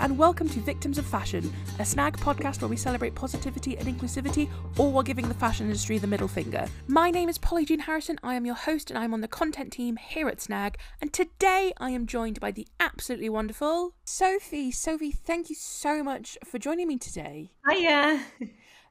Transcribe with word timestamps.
and 0.00 0.18
welcome 0.18 0.48
to 0.48 0.60
Victims 0.60 0.98
of 0.98 1.06
Fashion, 1.06 1.52
a 1.78 1.84
snag 1.84 2.16
podcast 2.18 2.60
where 2.60 2.68
we 2.68 2.76
celebrate 2.76 3.14
positivity 3.14 3.76
and 3.78 3.88
inclusivity, 3.88 4.48
all 4.78 4.92
while 4.92 5.02
giving 5.02 5.28
the 5.28 5.34
fashion 5.34 5.66
industry 5.66 5.98
the 5.98 6.06
middle 6.06 6.28
finger. 6.28 6.66
My 6.86 7.10
name 7.10 7.28
is 7.28 7.38
Polly 7.38 7.64
Jean 7.64 7.80
Harrison, 7.80 8.18
I 8.22 8.34
am 8.34 8.44
your 8.44 8.54
host, 8.54 8.90
and 8.90 8.98
I'm 8.98 9.14
on 9.14 9.20
the 9.20 9.28
content 9.28 9.72
team 9.72 9.96
here 9.96 10.28
at 10.28 10.40
Snag, 10.40 10.78
and 11.00 11.12
today 11.12 11.72
I 11.78 11.90
am 11.90 12.06
joined 12.06 12.40
by 12.40 12.50
the 12.50 12.66
absolutely 12.80 13.28
wonderful 13.28 13.94
Sophie. 14.04 14.70
Sophie, 14.70 15.12
thank 15.12 15.48
you 15.48 15.56
so 15.56 16.02
much 16.02 16.36
for 16.44 16.58
joining 16.58 16.88
me 16.88 16.98
today. 16.98 17.50
Hiya. 17.70 18.22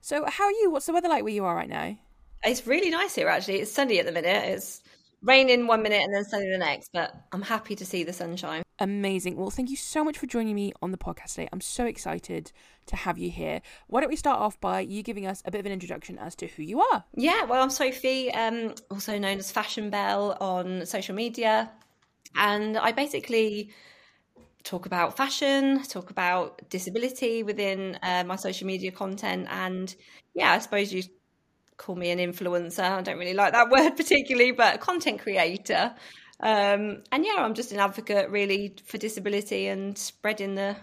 So, 0.02 0.24
how 0.28 0.44
are 0.44 0.52
you? 0.52 0.70
What's 0.70 0.86
the 0.86 0.94
weather 0.94 1.10
like 1.10 1.24
where 1.24 1.34
you 1.34 1.46
are 1.46 1.56
right 1.56 1.68
now? 1.68 1.98
It's 2.44 2.68
really 2.68 2.92
nice 2.92 3.16
here, 3.16 3.28
actually. 3.28 3.62
It's 3.62 3.72
sunny 3.72 4.00
at 4.00 4.06
the 4.06 4.12
minute. 4.12 4.44
It's 4.46 4.82
raining 5.26 5.68
one 5.68 5.82
minute 5.82 6.02
and 6.02 6.14
then 6.14 6.24
sunny 6.24 6.50
the 6.50 6.58
next, 6.58 6.92
but 6.94 7.14
I'm 7.32 7.42
happy 7.42 7.76
to 7.76 7.86
see 7.86 8.04
the 8.04 8.14
sunshine. 8.14 8.64
Amazing. 8.80 9.38
Well, 9.38 9.50
thank 9.50 9.70
you 9.70 9.76
so 9.76 10.04
much 10.04 10.18
for 10.18 10.28
joining 10.28 10.56
me 10.56 10.74
on 10.82 10.92
the 10.92 10.98
podcast 10.98 11.36
today. 11.36 11.50
I'm 11.52 11.62
so 11.62 11.86
excited 11.86 12.52
to 12.88 12.96
have 12.96 13.18
you 13.18 13.30
here. 13.30 13.62
Why 13.88 14.02
don't 14.02 14.10
we 14.10 14.16
start 14.16 14.40
off 14.40 14.60
by 14.60 14.82
you 14.82 15.02
giving 15.02 15.26
us 15.26 15.42
a 15.46 15.52
bit 15.52 15.60
of 15.60 15.66
an 15.66 15.72
introduction 15.72 16.18
as 16.20 16.36
to 16.36 16.48
who 16.48 16.64
you 16.64 16.82
are? 16.82 17.04
Yeah, 17.16 17.46
well, 17.46 17.64
I'm 17.64 17.70
Sophie, 17.70 18.32
um, 18.34 18.76
also 18.92 19.18
known 19.18 19.40
as 19.40 19.52
Fashion 19.52 19.90
Belle 19.90 20.38
on 20.40 20.86
social 20.86 21.16
media. 21.16 21.72
And 22.36 22.78
I 22.78 22.92
basically 22.92 23.72
talk 24.64 24.86
about 24.86 25.16
fashion, 25.16 25.82
talk 25.84 26.10
about 26.10 26.70
disability 26.70 27.44
within 27.44 27.98
uh, 28.04 28.24
my 28.26 28.36
social 28.36 28.68
media 28.68 28.92
content. 28.92 29.48
And 29.50 29.96
yeah, 30.34 30.52
I 30.52 30.60
suppose 30.60 30.92
you 30.92 31.04
call 31.78 31.96
me 31.96 32.10
an 32.12 32.20
influencer. 32.20 32.84
I 32.84 33.02
don't 33.02 33.18
really 33.18 33.34
like 33.34 33.54
that 33.54 33.70
word 33.72 33.92
particularly, 33.92 34.52
but 34.52 34.76
a 34.76 34.78
content 34.78 35.22
creator. 35.22 35.94
Um, 36.40 37.04
and 37.12 37.26
yeah, 37.26 37.36
I'm 37.38 37.54
just 37.54 37.72
an 37.72 37.80
advocate 37.80 38.30
really 38.30 38.76
for 38.86 38.98
disability 38.98 39.68
and 39.68 39.98
spreading 39.98 40.56
the 40.56 40.76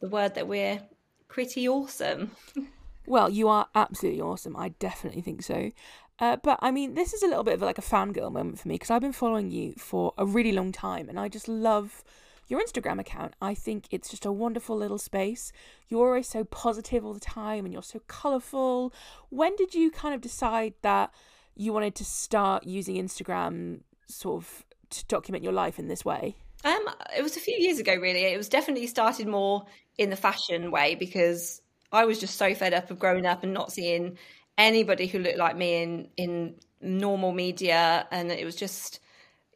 the 0.00 0.08
word 0.08 0.34
that 0.34 0.46
we're 0.46 0.80
pretty 1.28 1.68
awesome. 1.68 2.32
Well, 3.08 3.30
you 3.30 3.48
are 3.48 3.68
absolutely 3.74 4.20
awesome. 4.20 4.54
I 4.54 4.68
definitely 4.68 5.22
think 5.22 5.42
so. 5.42 5.70
Uh, 6.18 6.36
but 6.36 6.58
I 6.60 6.70
mean, 6.70 6.92
this 6.92 7.14
is 7.14 7.22
a 7.22 7.26
little 7.26 7.42
bit 7.42 7.54
of 7.54 7.62
like 7.62 7.78
a 7.78 7.82
fangirl 7.82 8.30
moment 8.30 8.58
for 8.60 8.68
me 8.68 8.74
because 8.74 8.90
I've 8.90 9.00
been 9.00 9.12
following 9.12 9.50
you 9.50 9.72
for 9.78 10.12
a 10.18 10.26
really 10.26 10.52
long 10.52 10.72
time 10.72 11.08
and 11.08 11.18
I 11.18 11.28
just 11.28 11.48
love 11.48 12.04
your 12.48 12.60
Instagram 12.60 12.98
account. 12.98 13.34
I 13.40 13.54
think 13.54 13.86
it's 13.90 14.08
just 14.08 14.24
a 14.24 14.32
wonderful 14.32 14.76
little 14.76 14.98
space. 14.98 15.52
You're 15.88 16.08
always 16.08 16.28
so 16.28 16.44
positive 16.44 17.04
all 17.04 17.14
the 17.14 17.20
time 17.20 17.64
and 17.64 17.72
you're 17.72 17.82
so 17.82 18.00
colourful. 18.08 18.92
When 19.28 19.54
did 19.56 19.74
you 19.74 19.90
kind 19.90 20.14
of 20.14 20.20
decide 20.20 20.74
that 20.82 21.12
you 21.54 21.72
wanted 21.72 21.94
to 21.96 22.04
start 22.04 22.64
using 22.64 22.96
Instagram 22.96 23.80
sort 24.08 24.42
of 24.42 24.64
to 24.90 25.04
document 25.06 25.44
your 25.44 25.52
life 25.52 25.78
in 25.78 25.88
this 25.88 26.04
way? 26.04 26.36
Um, 26.64 26.88
it 27.16 27.22
was 27.22 27.36
a 27.36 27.40
few 27.40 27.56
years 27.56 27.78
ago, 27.78 27.94
really. 27.94 28.24
It 28.24 28.36
was 28.36 28.48
definitely 28.48 28.86
started 28.86 29.28
more 29.28 29.64
in 29.96 30.10
the 30.10 30.16
fashion 30.16 30.70
way 30.70 30.94
because 30.94 31.60
I 31.92 32.04
was 32.04 32.18
just 32.18 32.36
so 32.36 32.54
fed 32.54 32.74
up 32.74 32.90
of 32.90 32.98
growing 32.98 33.26
up 33.26 33.42
and 33.42 33.52
not 33.52 33.72
seeing 33.72 34.18
anybody 34.56 35.06
who 35.06 35.18
looked 35.18 35.38
like 35.38 35.56
me 35.56 35.82
in 35.82 36.08
in 36.16 36.54
normal 36.80 37.32
media, 37.32 38.06
and 38.10 38.30
it 38.30 38.44
was 38.44 38.56
just 38.56 39.00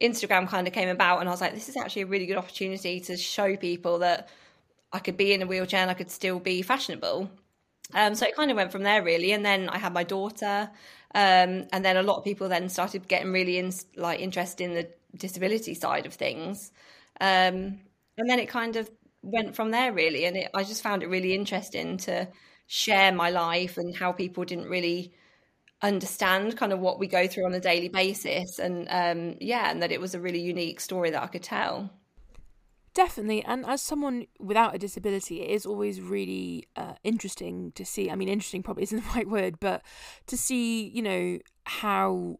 Instagram 0.01 0.47
kind 0.47 0.67
of 0.67 0.73
came 0.73 0.89
about, 0.89 1.19
and 1.19 1.29
I 1.29 1.31
was 1.31 1.41
like, 1.41 1.53
this 1.53 1.69
is 1.69 1.77
actually 1.77 2.03
a 2.03 2.07
really 2.07 2.25
good 2.25 2.37
opportunity 2.37 2.99
to 3.01 3.17
show 3.17 3.55
people 3.55 3.99
that 3.99 4.29
I 4.91 4.99
could 4.99 5.17
be 5.17 5.33
in 5.33 5.41
a 5.41 5.45
wheelchair 5.45 5.81
and 5.81 5.91
I 5.91 5.95
could 5.95 6.11
still 6.11 6.39
be 6.39 6.61
fashionable. 6.61 7.29
Um, 7.93 8.15
so 8.15 8.25
it 8.25 8.35
kind 8.35 8.51
of 8.51 8.57
went 8.57 8.71
from 8.71 8.83
there, 8.83 9.03
really. 9.03 9.31
And 9.33 9.45
then 9.45 9.69
I 9.69 9.77
had 9.77 9.93
my 9.93 10.03
daughter, 10.03 10.69
um, 11.15 11.67
and 11.71 11.83
then 11.85 11.97
a 11.97 12.03
lot 12.03 12.17
of 12.17 12.23
people 12.23 12.49
then 12.49 12.69
started 12.69 13.07
getting 13.07 13.31
really 13.31 13.57
in, 13.57 13.71
like 13.95 14.19
interested 14.19 14.63
in 14.63 14.73
the 14.73 14.89
disability 15.15 15.73
side 15.75 16.05
of 16.05 16.13
things. 16.13 16.71
Um, 17.21 17.79
and 18.17 18.29
then 18.29 18.39
it 18.39 18.49
kind 18.49 18.75
of 18.75 18.89
went 19.21 19.55
from 19.55 19.71
there, 19.71 19.93
really. 19.93 20.25
And 20.25 20.37
it, 20.37 20.49
I 20.53 20.63
just 20.63 20.83
found 20.83 21.03
it 21.03 21.09
really 21.09 21.33
interesting 21.33 21.97
to 21.97 22.27
share 22.67 23.11
my 23.11 23.29
life 23.29 23.77
and 23.77 23.95
how 23.95 24.11
people 24.11 24.45
didn't 24.45 24.69
really 24.69 25.13
understand 25.83 26.57
kind 26.57 26.71
of 26.71 26.79
what 26.79 26.97
we 26.97 27.07
go 27.07 27.27
through 27.27 27.45
on 27.45 27.53
a 27.53 27.59
daily 27.59 27.89
basis 27.89 28.57
and 28.57 28.87
um, 28.89 29.37
yeah 29.39 29.69
and 29.69 29.83
that 29.83 29.91
it 29.91 29.99
was 29.99 30.15
a 30.15 30.19
really 30.19 30.39
unique 30.39 30.79
story 30.79 31.11
that 31.11 31.21
i 31.21 31.27
could 31.27 31.43
tell. 31.43 31.91
Definitely 32.93 33.43
and 33.43 33.65
as 33.65 33.81
someone 33.81 34.27
without 34.39 34.75
a 34.75 34.77
disability 34.77 35.41
it 35.41 35.49
is 35.49 35.65
always 35.65 35.99
really 35.99 36.67
uh, 36.75 36.93
interesting 37.03 37.71
to 37.73 37.85
see 37.85 38.09
i 38.09 38.15
mean 38.15 38.29
interesting 38.29 38.63
probably 38.63 38.83
isn't 38.83 38.97
the 39.03 39.09
right 39.15 39.27
word 39.27 39.59
but 39.59 39.81
to 40.27 40.37
see 40.37 40.87
you 40.87 41.01
know 41.01 41.39
how 41.65 42.39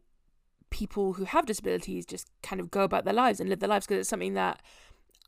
people 0.70 1.12
who 1.12 1.24
have 1.24 1.46
disabilities 1.46 2.06
just 2.06 2.30
kind 2.42 2.60
of 2.60 2.70
go 2.70 2.82
about 2.82 3.04
their 3.04 3.14
lives 3.14 3.40
and 3.40 3.48
live 3.48 3.60
their 3.60 3.68
lives 3.68 3.86
because 3.86 4.00
it's 4.00 4.08
something 4.08 4.34
that 4.34 4.60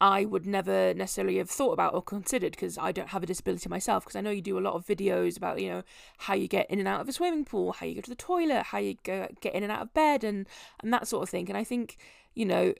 I 0.00 0.26
would 0.26 0.46
never 0.46 0.92
necessarily 0.92 1.38
have 1.38 1.48
thought 1.48 1.72
about 1.72 1.94
or 1.94 2.02
considered 2.02 2.52
because 2.52 2.76
I 2.76 2.92
don't 2.92 3.08
have 3.08 3.22
a 3.22 3.26
disability 3.26 3.68
myself. 3.68 4.04
Because 4.04 4.16
I 4.16 4.20
know 4.20 4.30
you 4.30 4.42
do 4.42 4.58
a 4.58 4.60
lot 4.60 4.74
of 4.74 4.84
videos 4.84 5.36
about 5.36 5.60
you 5.60 5.70
know 5.70 5.82
how 6.18 6.34
you 6.34 6.48
get 6.48 6.70
in 6.70 6.78
and 6.78 6.88
out 6.88 7.00
of 7.00 7.08
a 7.08 7.12
swimming 7.12 7.44
pool, 7.44 7.72
how 7.72 7.86
you 7.86 7.94
go 7.94 8.02
to 8.02 8.10
the 8.10 8.16
toilet, 8.16 8.64
how 8.64 8.78
you 8.78 8.96
go 9.04 9.28
get 9.40 9.54
in 9.54 9.62
and 9.62 9.72
out 9.72 9.82
of 9.82 9.94
bed, 9.94 10.22
and 10.22 10.46
and 10.82 10.92
that 10.92 11.08
sort 11.08 11.22
of 11.22 11.30
thing. 11.30 11.48
And 11.48 11.56
I 11.56 11.64
think 11.64 11.96
you 12.34 12.44
know 12.44 12.74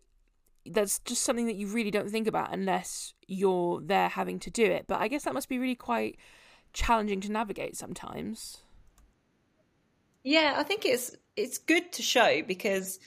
that's 0.66 0.99
just 1.00 1.22
something 1.22 1.47
that 1.47 1.56
you 1.56 1.69
really 1.69 1.91
don't 1.91 2.10
think 2.10 2.26
about 2.26 2.53
unless 2.53 3.15
you're 3.26 3.81
there 3.81 4.09
having 4.09 4.38
to 4.41 4.50
do 4.50 4.65
it. 4.65 4.87
But 4.87 5.00
I 5.00 5.09
guess 5.09 5.25
that 5.25 5.34
must 5.34 5.49
be 5.49 5.59
really 5.59 5.75
quite 5.75 6.19
challenging 6.72 7.21
to 7.22 7.32
navigate 7.32 7.76
sometimes. 7.76 8.59
Yeah, 10.22 10.55
I 10.56 10.65
think 10.65 10.84
it's 10.84 11.16
it's 11.37 11.56
good 11.56 11.93
to 11.93 12.03
show 12.03 12.43
because 12.43 12.99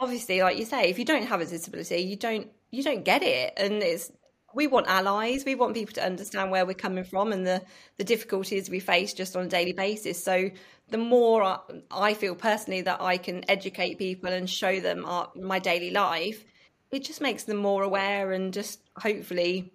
obviously, 0.00 0.42
like 0.42 0.58
you 0.58 0.64
say, 0.64 0.88
if 0.88 0.98
you 0.98 1.04
don't 1.04 1.26
have 1.26 1.40
a 1.40 1.46
disability, 1.46 1.98
you 1.98 2.16
don't 2.16 2.48
you 2.70 2.82
don't 2.82 3.04
get 3.04 3.22
it. 3.22 3.52
And 3.56 3.82
it's 3.82 4.10
we 4.52 4.66
want 4.66 4.88
allies. 4.88 5.44
We 5.44 5.54
want 5.54 5.74
people 5.74 5.94
to 5.94 6.04
understand 6.04 6.50
where 6.50 6.66
we're 6.66 6.74
coming 6.74 7.04
from 7.04 7.32
and 7.32 7.46
the 7.46 7.62
the 7.98 8.04
difficulties 8.04 8.68
we 8.68 8.80
face 8.80 9.12
just 9.12 9.36
on 9.36 9.44
a 9.46 9.48
daily 9.48 9.72
basis. 9.72 10.22
So 10.22 10.50
the 10.88 10.98
more 10.98 11.60
I, 11.90 12.14
feel 12.14 12.34
personally 12.34 12.82
that 12.82 13.00
I 13.00 13.16
can 13.16 13.48
educate 13.48 13.96
people 13.96 14.30
and 14.30 14.50
show 14.50 14.80
them 14.80 15.04
our, 15.04 15.30
my 15.36 15.60
daily 15.60 15.90
life 15.90 16.44
it 16.90 17.04
just 17.04 17.20
makes 17.20 17.44
them 17.44 17.56
more 17.56 17.82
aware 17.82 18.32
and 18.32 18.52
just 18.52 18.80
hopefully 18.96 19.72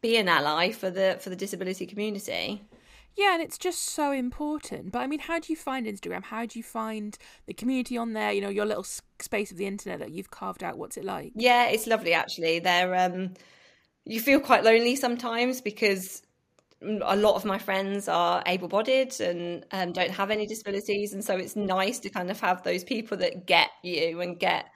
be 0.00 0.16
an 0.16 0.28
ally 0.28 0.70
for 0.70 0.90
the 0.90 1.18
for 1.20 1.30
the 1.30 1.36
disability 1.36 1.86
community 1.86 2.62
yeah, 3.16 3.34
and 3.34 3.42
it's 3.42 3.58
just 3.58 3.80
so 3.80 4.12
important. 4.12 4.92
But 4.92 5.00
I 5.00 5.06
mean, 5.06 5.20
how 5.20 5.38
do 5.38 5.52
you 5.52 5.56
find 5.56 5.86
Instagram? 5.86 6.24
How 6.24 6.46
do 6.46 6.58
you 6.58 6.62
find 6.62 7.16
the 7.46 7.54
community 7.54 7.96
on 7.96 8.12
there? 8.12 8.32
You 8.32 8.40
know, 8.40 8.48
your 8.48 8.66
little 8.66 8.84
space 8.84 9.50
of 9.50 9.56
the 9.56 9.66
internet 9.66 10.00
that 10.00 10.10
you've 10.10 10.30
carved 10.30 10.62
out. 10.62 10.78
What's 10.78 10.96
it 10.96 11.04
like? 11.04 11.32
Yeah, 11.34 11.68
it's 11.68 11.86
lovely 11.86 12.12
actually. 12.12 12.58
They're 12.58 12.94
um, 12.94 13.34
you 14.04 14.20
feel 14.20 14.40
quite 14.40 14.64
lonely 14.64 14.96
sometimes 14.96 15.60
because 15.60 16.22
a 16.82 17.16
lot 17.16 17.34
of 17.34 17.46
my 17.46 17.58
friends 17.58 18.08
are 18.08 18.42
able-bodied 18.44 19.18
and 19.20 19.64
um, 19.70 19.92
don't 19.92 20.10
have 20.10 20.30
any 20.30 20.46
disabilities, 20.46 21.12
and 21.12 21.24
so 21.24 21.36
it's 21.36 21.56
nice 21.56 21.98
to 22.00 22.10
kind 22.10 22.30
of 22.30 22.40
have 22.40 22.62
those 22.62 22.84
people 22.84 23.16
that 23.18 23.46
get 23.46 23.70
you 23.82 24.20
and 24.20 24.38
get 24.38 24.66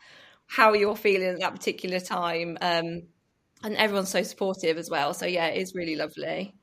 how 0.47 0.73
you're 0.73 0.97
feeling 0.97 1.29
at 1.29 1.41
that 1.41 1.53
particular 1.53 2.01
time. 2.01 2.57
Um, 2.61 3.03
and 3.63 3.77
everyone's 3.77 4.09
so 4.11 4.23
supportive 4.23 4.79
as 4.79 4.89
well. 4.89 5.13
So 5.13 5.27
yeah, 5.27 5.49
it 5.49 5.61
is 5.61 5.75
really 5.75 5.97
lovely. 5.97 6.55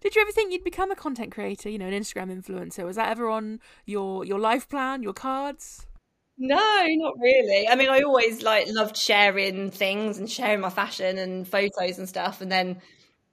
Did 0.00 0.14
you 0.14 0.22
ever 0.22 0.32
think 0.32 0.52
you'd 0.52 0.64
become 0.64 0.90
a 0.90 0.96
content 0.96 1.32
creator, 1.32 1.68
you 1.68 1.78
know, 1.78 1.86
an 1.86 1.92
Instagram 1.92 2.32
influencer? 2.32 2.84
Was 2.84 2.96
that 2.96 3.10
ever 3.10 3.28
on 3.28 3.60
your 3.86 4.24
your 4.24 4.38
life 4.38 4.68
plan, 4.68 5.02
your 5.02 5.12
cards? 5.12 5.86
No, 6.38 6.84
not 6.86 7.14
really. 7.18 7.68
I 7.68 7.74
mean, 7.74 7.88
I 7.88 8.02
always 8.02 8.42
like 8.42 8.68
loved 8.68 8.96
sharing 8.96 9.70
things 9.72 10.18
and 10.18 10.30
sharing 10.30 10.60
my 10.60 10.70
fashion 10.70 11.18
and 11.18 11.46
photos 11.48 11.98
and 11.98 12.08
stuff, 12.08 12.40
and 12.40 12.50
then 12.50 12.80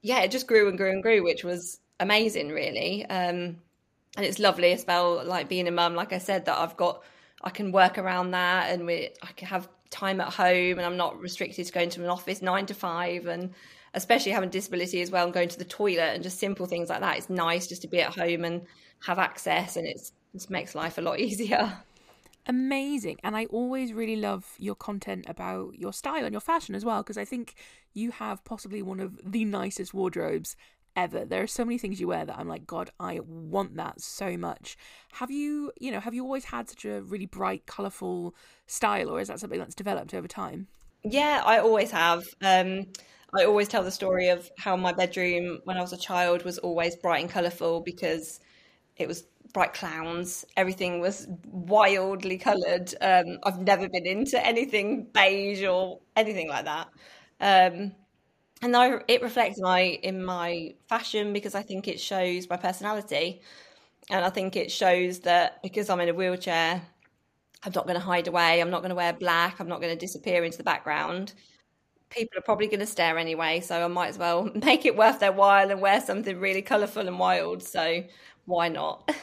yeah, 0.02 0.20
it 0.22 0.30
just 0.30 0.46
grew 0.46 0.68
and 0.68 0.76
grew 0.76 0.90
and 0.90 1.02
grew, 1.02 1.22
which 1.22 1.44
was 1.44 1.80
amazing, 2.00 2.48
really. 2.48 3.04
Um, 3.06 3.58
and 4.16 4.24
it's 4.24 4.38
lovely 4.38 4.72
as 4.72 4.84
well, 4.86 5.24
like 5.24 5.48
being 5.48 5.68
a 5.68 5.70
mum. 5.70 5.94
Like 5.94 6.12
I 6.12 6.18
said, 6.18 6.46
that 6.46 6.58
I've 6.58 6.76
got, 6.76 7.02
I 7.42 7.50
can 7.50 7.70
work 7.72 7.98
around 7.98 8.32
that, 8.32 8.72
and 8.72 8.86
we, 8.86 9.10
I 9.22 9.32
can 9.36 9.48
have 9.48 9.68
time 9.90 10.20
at 10.20 10.32
home, 10.32 10.78
and 10.78 10.82
I'm 10.82 10.96
not 10.96 11.20
restricted 11.20 11.66
to 11.66 11.72
going 11.72 11.90
to 11.90 12.02
an 12.02 12.10
office 12.10 12.42
nine 12.42 12.66
to 12.66 12.74
five, 12.74 13.26
and 13.26 13.52
especially 13.96 14.30
having 14.30 14.50
disability 14.50 15.00
as 15.00 15.10
well 15.10 15.24
and 15.24 15.34
going 15.34 15.48
to 15.48 15.58
the 15.58 15.64
toilet 15.64 16.14
and 16.14 16.22
just 16.22 16.38
simple 16.38 16.66
things 16.66 16.90
like 16.90 17.00
that. 17.00 17.16
It's 17.16 17.30
nice 17.30 17.66
just 17.66 17.82
to 17.82 17.88
be 17.88 18.00
at 18.00 18.14
home 18.14 18.44
and 18.44 18.62
have 19.04 19.18
access, 19.18 19.76
and 19.76 19.86
it 19.86 20.00
just 20.32 20.50
makes 20.50 20.74
life 20.74 20.98
a 20.98 21.00
lot 21.00 21.18
easier. 21.28 21.72
Amazing. 22.46 23.18
And 23.24 23.36
I 23.36 23.46
always 23.46 23.92
really 23.92 24.14
love 24.14 24.54
your 24.58 24.76
content 24.76 25.24
about 25.28 25.76
your 25.76 25.92
style 25.92 26.24
and 26.24 26.32
your 26.32 26.40
fashion 26.40 26.76
as 26.76 26.84
well, 26.84 27.02
because 27.02 27.18
I 27.18 27.24
think 27.24 27.54
you 27.94 28.12
have 28.12 28.44
possibly 28.44 28.82
one 28.82 29.00
of 29.00 29.18
the 29.24 29.44
nicest 29.44 29.92
wardrobes 29.92 30.56
ever. 30.94 31.24
There 31.24 31.42
are 31.42 31.48
so 31.48 31.64
many 31.64 31.78
things 31.78 31.98
you 31.98 32.06
wear 32.06 32.24
that 32.24 32.38
I'm 32.38 32.48
like, 32.48 32.66
God, 32.66 32.90
I 33.00 33.20
want 33.20 33.76
that 33.76 34.00
so 34.00 34.36
much. 34.36 34.76
Have 35.14 35.30
you, 35.30 35.72
you 35.80 35.90
know, 35.90 36.00
have 36.00 36.14
you 36.14 36.22
always 36.22 36.44
had 36.44 36.68
such 36.68 36.84
a 36.84 37.00
really 37.00 37.26
bright, 37.26 37.66
colourful 37.66 38.34
style, 38.66 39.08
or 39.08 39.20
is 39.20 39.28
that 39.28 39.40
something 39.40 39.58
that's 39.58 39.74
developed 39.74 40.14
over 40.14 40.28
time? 40.28 40.68
Yeah, 41.02 41.42
I 41.44 41.58
always 41.58 41.90
have. 41.90 42.24
Um, 42.42 42.86
I 43.34 43.44
always 43.44 43.68
tell 43.68 43.82
the 43.82 43.90
story 43.90 44.28
of 44.28 44.50
how 44.58 44.76
my 44.76 44.92
bedroom 44.92 45.60
when 45.64 45.76
I 45.76 45.80
was 45.80 45.92
a 45.92 45.96
child 45.98 46.44
was 46.44 46.58
always 46.58 46.96
bright 46.96 47.20
and 47.20 47.30
colourful 47.30 47.80
because 47.80 48.40
it 48.96 49.08
was 49.08 49.24
bright 49.54 49.74
clowns. 49.74 50.44
Everything 50.56 51.00
was 51.00 51.28
wildly 51.46 52.38
coloured. 52.38 52.94
Um, 53.00 53.38
I've 53.44 53.60
never 53.60 53.88
been 53.88 54.06
into 54.06 54.44
anything 54.46 55.08
beige 55.12 55.64
or 55.64 56.00
anything 56.16 56.48
like 56.48 56.66
that. 56.66 56.88
Um, 57.40 57.92
and 58.62 58.76
I, 58.76 59.00
it 59.08 59.22
reflects 59.22 59.60
my 59.60 59.80
in 59.82 60.24
my 60.24 60.74
fashion 60.88 61.32
because 61.32 61.54
I 61.54 61.62
think 61.62 61.88
it 61.88 62.00
shows 62.00 62.48
my 62.50 62.56
personality, 62.56 63.42
and 64.10 64.24
I 64.24 64.30
think 64.30 64.56
it 64.56 64.70
shows 64.72 65.20
that 65.20 65.62
because 65.62 65.90
I'm 65.90 66.00
in 66.00 66.08
a 66.10 66.14
wheelchair, 66.14 66.82
I'm 67.64 67.72
not 67.74 67.86
going 67.86 67.98
to 67.98 68.04
hide 68.04 68.28
away. 68.28 68.60
I'm 68.60 68.70
not 68.70 68.80
going 68.82 68.90
to 68.90 68.94
wear 68.96 69.12
black. 69.12 69.60
I'm 69.60 69.68
not 69.68 69.80
going 69.80 69.92
to 69.92 69.98
disappear 69.98 70.44
into 70.44 70.58
the 70.58 70.64
background. 70.64 71.34
People 72.10 72.38
are 72.38 72.42
probably 72.42 72.66
going 72.66 72.80
to 72.80 72.86
stare 72.86 73.18
anyway, 73.18 73.60
so 73.60 73.84
I 73.84 73.88
might 73.88 74.08
as 74.08 74.18
well 74.18 74.44
make 74.54 74.84
it 74.86 74.96
worth 74.96 75.20
their 75.20 75.32
while 75.32 75.70
and 75.70 75.80
wear 75.80 76.00
something 76.00 76.38
really 76.38 76.62
colourful 76.62 77.06
and 77.06 77.18
wild. 77.18 77.62
So 77.62 78.04
why 78.44 78.68
not? 78.68 79.10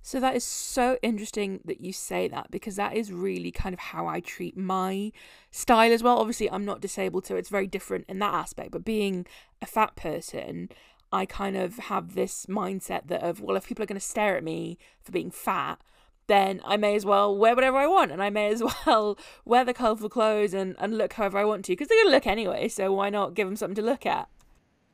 So 0.00 0.20
that 0.20 0.34
is 0.34 0.42
so 0.44 0.96
interesting 1.02 1.60
that 1.66 1.82
you 1.82 1.92
say 1.92 2.28
that 2.28 2.50
because 2.50 2.76
that 2.76 2.96
is 2.96 3.12
really 3.12 3.50
kind 3.50 3.74
of 3.74 3.78
how 3.78 4.06
I 4.06 4.20
treat 4.20 4.56
my 4.56 5.12
style 5.50 5.92
as 5.92 6.02
well. 6.02 6.16
Obviously, 6.16 6.50
I'm 6.50 6.64
not 6.64 6.80
disabled, 6.80 7.26
so 7.26 7.36
it's 7.36 7.50
very 7.50 7.66
different 7.66 8.06
in 8.08 8.18
that 8.20 8.32
aspect. 8.32 8.70
But 8.70 8.86
being 8.86 9.26
a 9.60 9.66
fat 9.66 9.96
person, 9.96 10.70
I 11.12 11.26
kind 11.26 11.58
of 11.58 11.76
have 11.76 12.14
this 12.14 12.46
mindset 12.46 13.08
that 13.08 13.22
of 13.22 13.42
well, 13.42 13.54
if 13.56 13.66
people 13.66 13.82
are 13.82 13.86
going 13.86 14.00
to 14.00 14.06
stare 14.06 14.38
at 14.38 14.42
me 14.42 14.78
for 15.02 15.12
being 15.12 15.30
fat, 15.30 15.78
then 16.28 16.60
I 16.64 16.76
may 16.76 16.94
as 16.94 17.04
well 17.04 17.36
wear 17.36 17.54
whatever 17.54 17.76
I 17.76 17.86
want, 17.86 18.12
and 18.12 18.22
I 18.22 18.30
may 18.30 18.48
as 18.48 18.62
well 18.86 19.18
wear 19.44 19.64
the 19.64 19.74
colourful 19.74 20.08
clothes 20.08 20.54
and, 20.54 20.76
and 20.78 20.96
look 20.96 21.14
however 21.14 21.38
I 21.38 21.44
want 21.44 21.64
to 21.64 21.72
because 21.72 21.88
they're 21.88 21.98
going 21.98 22.08
to 22.08 22.12
look 22.16 22.26
anyway. 22.26 22.68
So 22.68 22.92
why 22.92 23.10
not 23.10 23.34
give 23.34 23.48
them 23.48 23.56
something 23.56 23.74
to 23.76 23.82
look 23.82 24.06
at? 24.06 24.28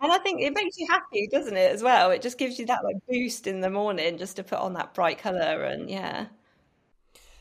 And 0.00 0.12
I 0.12 0.18
think 0.18 0.40
it 0.40 0.54
makes 0.54 0.76
you 0.78 0.86
happy, 0.88 1.28
doesn't 1.30 1.56
it, 1.56 1.72
as 1.72 1.82
well? 1.82 2.10
It 2.10 2.22
just 2.22 2.38
gives 2.38 2.58
you 2.58 2.66
that 2.66 2.84
like 2.84 2.96
boost 3.08 3.46
in 3.46 3.60
the 3.60 3.70
morning 3.70 4.18
just 4.18 4.36
to 4.36 4.42
put 4.42 4.58
on 4.58 4.74
that 4.74 4.94
bright 4.94 5.18
colour 5.18 5.62
and 5.64 5.88
yeah. 5.88 6.26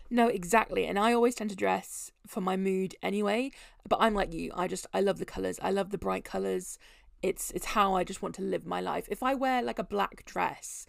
No, 0.09 0.27
exactly. 0.27 0.85
And 0.85 0.99
I 0.99 1.13
always 1.13 1.35
tend 1.35 1.49
to 1.49 1.55
dress 1.55 2.11
for 2.27 2.39
my 2.39 2.55
mood 2.55 2.95
anyway. 3.01 3.51
But 3.87 3.99
I'm 3.99 4.13
like 4.13 4.33
you. 4.33 4.51
I 4.55 4.67
just 4.67 4.85
I 4.93 5.01
love 5.01 5.19
the 5.19 5.25
colours. 5.25 5.59
I 5.61 5.71
love 5.71 5.89
the 5.89 5.97
bright 5.97 6.23
colours. 6.23 6.77
It's 7.21 7.51
it's 7.51 7.65
how 7.65 7.95
I 7.95 8.03
just 8.03 8.21
want 8.21 8.35
to 8.35 8.41
live 8.41 8.65
my 8.65 8.79
life. 8.79 9.07
If 9.09 9.23
I 9.23 9.33
wear 9.33 9.61
like 9.61 9.79
a 9.79 9.83
black 9.83 10.23
dress, 10.25 10.85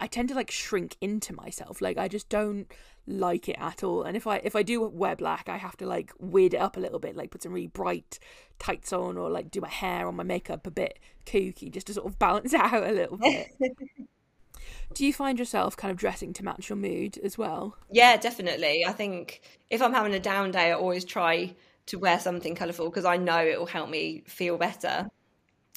I 0.00 0.06
tend 0.06 0.28
to 0.28 0.34
like 0.34 0.50
shrink 0.50 0.96
into 1.00 1.34
myself. 1.34 1.80
Like 1.80 1.98
I 1.98 2.08
just 2.08 2.28
don't 2.28 2.70
like 3.06 3.48
it 3.48 3.56
at 3.58 3.82
all. 3.82 4.02
And 4.02 4.16
if 4.16 4.26
I 4.26 4.36
if 4.36 4.54
I 4.54 4.62
do 4.62 4.86
wear 4.88 5.16
black, 5.16 5.48
I 5.48 5.56
have 5.56 5.76
to 5.78 5.86
like 5.86 6.12
weird 6.18 6.54
it 6.54 6.58
up 6.58 6.76
a 6.76 6.80
little 6.80 6.98
bit, 6.98 7.16
like 7.16 7.30
put 7.30 7.42
some 7.42 7.52
really 7.52 7.66
bright 7.66 8.18
tights 8.58 8.92
on 8.92 9.16
or 9.16 9.30
like 9.30 9.50
do 9.50 9.60
my 9.60 9.68
hair 9.68 10.06
or 10.06 10.12
my 10.12 10.22
makeup 10.22 10.66
a 10.66 10.70
bit 10.70 10.98
kooky 11.26 11.70
just 11.70 11.88
to 11.88 11.94
sort 11.94 12.06
of 12.06 12.18
balance 12.18 12.54
out 12.54 12.82
a 12.84 12.92
little 12.92 13.16
bit. 13.16 13.48
do 14.94 15.04
you 15.04 15.12
find 15.12 15.38
yourself 15.38 15.76
kind 15.76 15.90
of 15.90 15.96
dressing 15.96 16.32
to 16.34 16.44
match 16.44 16.68
your 16.68 16.76
mood 16.76 17.18
as 17.18 17.36
well? 17.36 17.76
Yeah, 17.90 18.16
definitely. 18.16 18.84
I 18.86 18.92
think 18.92 19.40
if 19.70 19.82
I'm 19.82 19.92
having 19.92 20.14
a 20.14 20.20
down 20.20 20.50
day, 20.50 20.70
I 20.70 20.72
always 20.72 21.04
try 21.04 21.54
to 21.86 21.98
wear 21.98 22.20
something 22.20 22.54
colourful 22.54 22.88
because 22.90 23.04
I 23.04 23.16
know 23.16 23.38
it 23.38 23.58
will 23.58 23.66
help 23.66 23.88
me 23.88 24.22
feel 24.26 24.58
better. 24.58 25.08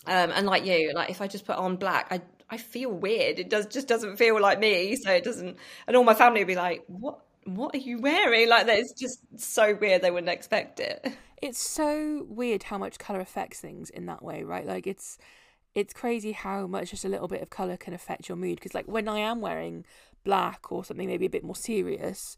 Um, 0.08 0.32
and 0.32 0.46
like 0.46 0.66
you, 0.66 0.92
like 0.94 1.10
if 1.10 1.22
I 1.22 1.28
just 1.28 1.46
put 1.46 1.58
on 1.58 1.76
black, 1.76 2.08
I 2.12 2.22
I 2.52 2.58
feel 2.58 2.92
weird. 2.92 3.40
It 3.40 3.50
does 3.50 3.66
just 3.66 3.88
doesn't 3.88 4.18
feel 4.18 4.40
like 4.40 4.60
me. 4.60 4.98
So 4.98 5.10
it 5.10 5.24
doesn't. 5.24 5.58
And 5.88 5.96
all 5.96 6.04
my 6.04 6.14
family 6.14 6.42
would 6.42 6.48
be 6.48 6.56
like, 6.56 6.84
"What? 6.88 7.22
What 7.46 7.74
are 7.74 7.80
you 7.80 8.00
wearing?" 8.00 8.50
Like 8.50 8.68
that 8.68 8.78
is 8.78 8.92
just 8.92 9.20
so 9.40 9.74
weird. 9.74 10.02
They 10.02 10.12
wouldn't 10.12 10.30
expect 10.30 10.80
it. 10.82 11.14
It's 11.42 11.60
so 11.60 12.28
weird 12.30 12.64
how 12.64 12.78
much 12.78 13.00
color 13.00 13.20
affects 13.20 13.60
things 13.60 13.90
in 13.90 14.06
that 14.06 14.22
way, 14.22 14.44
right? 14.44 14.66
Like 14.66 14.86
it's 14.86 15.18
it's 15.74 15.94
crazy 15.94 16.34
how 16.34 16.68
much 16.68 16.92
just 16.92 17.06
a 17.06 17.10
little 17.10 17.28
bit 17.30 17.42
of 17.42 17.50
color 17.50 17.78
can 17.78 17.94
affect 17.94 18.28
your 18.28 18.36
mood. 18.36 18.56
Because 18.56 18.74
like 18.76 18.88
when 18.88 19.08
I 19.08 19.20
am 19.20 19.42
wearing 19.42 19.86
black 20.24 20.72
or 20.72 20.84
something 20.84 21.08
maybe 21.08 21.26
a 21.26 21.30
bit 21.30 21.44
more 21.44 21.56
serious, 21.56 22.36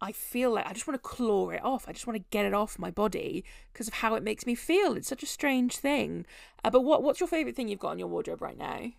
I 0.00 0.12
feel 0.12 0.52
like 0.52 0.66
I 0.66 0.72
just 0.72 0.86
want 0.86 1.02
to 1.02 1.08
claw 1.08 1.50
it 1.50 1.64
off. 1.64 1.88
I 1.88 1.92
just 1.92 2.06
want 2.06 2.16
to 2.18 2.24
get 2.30 2.46
it 2.46 2.54
off 2.54 2.78
my 2.78 2.90
body 2.90 3.44
because 3.72 3.88
of 3.88 3.94
how 3.94 4.14
it 4.14 4.22
makes 4.22 4.46
me 4.46 4.54
feel. 4.54 4.94
It's 4.94 5.08
such 5.08 5.24
a 5.24 5.26
strange 5.26 5.76
thing. 5.76 6.24
Uh, 6.64 6.70
but 6.70 6.82
what 6.82 7.02
what's 7.02 7.18
your 7.18 7.28
favorite 7.28 7.56
thing 7.56 7.68
you've 7.68 7.80
got 7.80 7.92
in 7.92 7.98
your 7.98 8.08
wardrobe 8.08 8.40
right 8.40 8.56
now? 8.56 8.92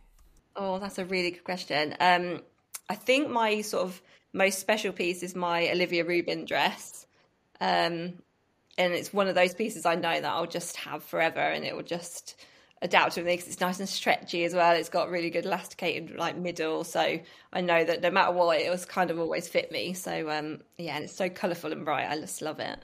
Oh, 0.57 0.79
that's 0.79 0.97
a 0.97 1.05
really 1.05 1.31
good 1.31 1.43
question. 1.43 1.95
Um, 1.99 2.41
I 2.89 2.95
think 2.95 3.29
my 3.29 3.61
sort 3.61 3.83
of 3.83 4.01
most 4.33 4.59
special 4.59 4.91
piece 4.91 5.21
is 5.21 5.35
my 5.35 5.69
Olivia 5.69 6.03
Rubin 6.03 6.45
dress. 6.45 7.05
Um, 7.61 8.15
and 8.79 8.93
it's 8.93 9.13
one 9.13 9.27
of 9.27 9.35
those 9.35 9.53
pieces 9.53 9.85
I 9.85 9.95
know 9.95 10.19
that 10.19 10.25
I'll 10.25 10.47
just 10.47 10.75
have 10.77 11.03
forever 11.03 11.39
and 11.39 11.63
it 11.63 11.75
will 11.75 11.83
just 11.83 12.35
adapt 12.81 13.15
to 13.15 13.23
me 13.23 13.33
because 13.33 13.47
it's 13.47 13.61
nice 13.61 13.79
and 13.79 13.87
stretchy 13.89 14.45
as 14.45 14.53
well. 14.53 14.75
It's 14.75 14.89
got 14.89 15.09
really 15.09 15.29
good 15.29 15.45
elasticated 15.45 16.15
like 16.17 16.37
middle, 16.37 16.83
so 16.83 17.19
I 17.53 17.61
know 17.61 17.83
that 17.83 18.01
no 18.01 18.11
matter 18.11 18.31
what, 18.31 18.59
it 18.59 18.69
was 18.69 18.85
kind 18.85 19.09
of 19.11 19.19
always 19.19 19.47
fit 19.47 19.71
me. 19.71 19.93
So 19.93 20.29
um, 20.29 20.61
yeah, 20.77 20.95
and 20.95 21.05
it's 21.05 21.15
so 21.15 21.29
colourful 21.29 21.71
and 21.71 21.85
bright. 21.85 22.09
I 22.09 22.19
just 22.19 22.41
love 22.41 22.59
it. 22.59 22.79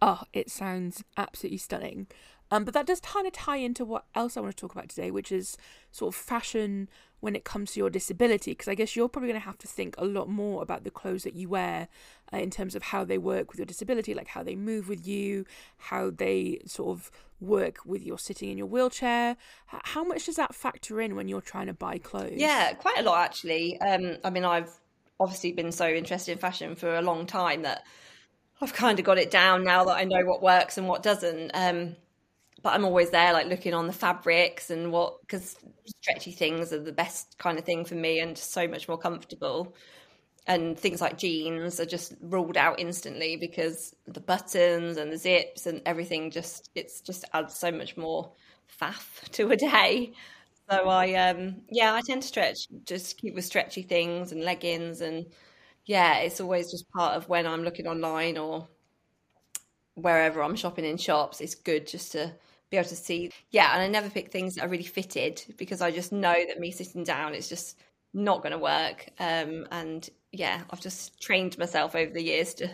Oh, 0.00 0.22
it 0.32 0.50
sounds 0.50 1.02
absolutely 1.16 1.58
stunning. 1.58 2.06
Um, 2.50 2.64
but 2.64 2.74
that 2.74 2.86
does 2.86 3.00
kind 3.00 3.26
of 3.26 3.32
tie 3.32 3.56
into 3.56 3.84
what 3.84 4.04
else 4.14 4.36
I 4.36 4.40
want 4.40 4.56
to 4.56 4.60
talk 4.60 4.72
about 4.72 4.88
today, 4.88 5.10
which 5.10 5.32
is 5.32 5.56
sort 5.90 6.14
of 6.14 6.20
fashion 6.20 6.88
when 7.20 7.34
it 7.34 7.44
comes 7.44 7.72
to 7.72 7.80
your 7.80 7.90
disability. 7.90 8.52
Because 8.52 8.68
I 8.68 8.74
guess 8.74 8.96
you're 8.96 9.08
probably 9.08 9.28
going 9.28 9.40
to 9.40 9.46
have 9.46 9.58
to 9.58 9.66
think 9.66 9.94
a 9.98 10.04
lot 10.04 10.28
more 10.28 10.62
about 10.62 10.84
the 10.84 10.90
clothes 10.90 11.24
that 11.24 11.34
you 11.34 11.48
wear 11.48 11.88
uh, 12.32 12.38
in 12.38 12.50
terms 12.50 12.74
of 12.74 12.82
how 12.84 13.04
they 13.04 13.18
work 13.18 13.50
with 13.50 13.58
your 13.58 13.66
disability, 13.66 14.14
like 14.14 14.28
how 14.28 14.42
they 14.42 14.56
move 14.56 14.88
with 14.88 15.06
you, 15.06 15.44
how 15.78 16.10
they 16.10 16.60
sort 16.66 16.96
of 16.96 17.10
work 17.40 17.84
with 17.84 18.04
your 18.04 18.18
sitting 18.18 18.50
in 18.50 18.58
your 18.58 18.66
wheelchair. 18.66 19.36
How 19.66 20.04
much 20.04 20.26
does 20.26 20.36
that 20.36 20.54
factor 20.54 21.00
in 21.00 21.16
when 21.16 21.28
you're 21.28 21.40
trying 21.40 21.66
to 21.66 21.74
buy 21.74 21.98
clothes? 21.98 22.34
Yeah, 22.36 22.72
quite 22.74 22.98
a 22.98 23.02
lot 23.02 23.24
actually. 23.24 23.80
Um, 23.80 24.16
I 24.24 24.30
mean, 24.30 24.44
I've 24.44 24.70
obviously 25.18 25.52
been 25.52 25.72
so 25.72 25.88
interested 25.88 26.32
in 26.32 26.38
fashion 26.38 26.74
for 26.76 26.94
a 26.94 27.02
long 27.02 27.26
time 27.26 27.62
that 27.62 27.84
I've 28.60 28.72
kind 28.72 28.98
of 28.98 29.04
got 29.04 29.18
it 29.18 29.30
down 29.30 29.64
now 29.64 29.84
that 29.84 29.96
I 29.96 30.04
know 30.04 30.24
what 30.24 30.42
works 30.42 30.78
and 30.78 30.88
what 30.88 31.02
doesn't. 31.02 31.50
Um, 31.52 31.96
but 32.66 32.74
I'm 32.74 32.84
always 32.84 33.10
there, 33.10 33.32
like 33.32 33.46
looking 33.46 33.74
on 33.74 33.86
the 33.86 33.92
fabrics 33.92 34.70
and 34.70 34.90
what, 34.90 35.20
because 35.20 35.54
stretchy 35.86 36.32
things 36.32 36.72
are 36.72 36.82
the 36.82 36.90
best 36.90 37.38
kind 37.38 37.60
of 37.60 37.64
thing 37.64 37.84
for 37.84 37.94
me 37.94 38.18
and 38.18 38.34
just 38.34 38.50
so 38.50 38.66
much 38.66 38.88
more 38.88 38.98
comfortable. 38.98 39.76
And 40.48 40.76
things 40.76 41.00
like 41.00 41.16
jeans 41.16 41.78
are 41.78 41.86
just 41.86 42.14
ruled 42.20 42.56
out 42.56 42.80
instantly 42.80 43.36
because 43.36 43.94
the 44.08 44.18
buttons 44.18 44.96
and 44.96 45.12
the 45.12 45.16
zips 45.16 45.66
and 45.66 45.80
everything 45.86 46.32
just, 46.32 46.70
it's 46.74 47.00
just 47.00 47.24
adds 47.34 47.54
so 47.54 47.70
much 47.70 47.96
more 47.96 48.32
faff 48.80 49.20
to 49.30 49.48
a 49.52 49.56
day. 49.56 50.12
So 50.68 50.88
I, 50.88 51.14
um, 51.14 51.62
yeah, 51.70 51.94
I 51.94 52.00
tend 52.04 52.22
to 52.22 52.28
stretch, 52.28 52.66
just 52.84 53.16
keep 53.16 53.36
with 53.36 53.44
stretchy 53.44 53.82
things 53.82 54.32
and 54.32 54.42
leggings. 54.42 55.02
And 55.02 55.26
yeah, 55.84 56.18
it's 56.18 56.40
always 56.40 56.72
just 56.72 56.90
part 56.90 57.16
of 57.16 57.28
when 57.28 57.46
I'm 57.46 57.62
looking 57.62 57.86
online 57.86 58.36
or 58.36 58.66
wherever 59.94 60.42
I'm 60.42 60.56
shopping 60.56 60.84
in 60.84 60.96
shops, 60.96 61.40
it's 61.40 61.54
good 61.54 61.86
just 61.86 62.12
to 62.12 62.34
be 62.70 62.76
able 62.76 62.88
to 62.88 62.96
see. 62.96 63.30
Yeah, 63.50 63.72
and 63.72 63.82
I 63.82 63.88
never 63.88 64.10
pick 64.10 64.30
things 64.30 64.54
that 64.54 64.64
are 64.64 64.68
really 64.68 64.84
fitted 64.84 65.42
because 65.56 65.80
I 65.80 65.90
just 65.90 66.12
know 66.12 66.34
that 66.34 66.58
me 66.58 66.70
sitting 66.70 67.04
down 67.04 67.34
is 67.34 67.48
just 67.48 67.78
not 68.12 68.42
going 68.42 68.52
to 68.52 68.58
work. 68.58 69.08
Um, 69.18 69.66
and 69.70 70.08
yeah, 70.32 70.62
I've 70.70 70.80
just 70.80 71.20
trained 71.20 71.58
myself 71.58 71.94
over 71.94 72.12
the 72.12 72.22
years 72.22 72.54
to 72.54 72.70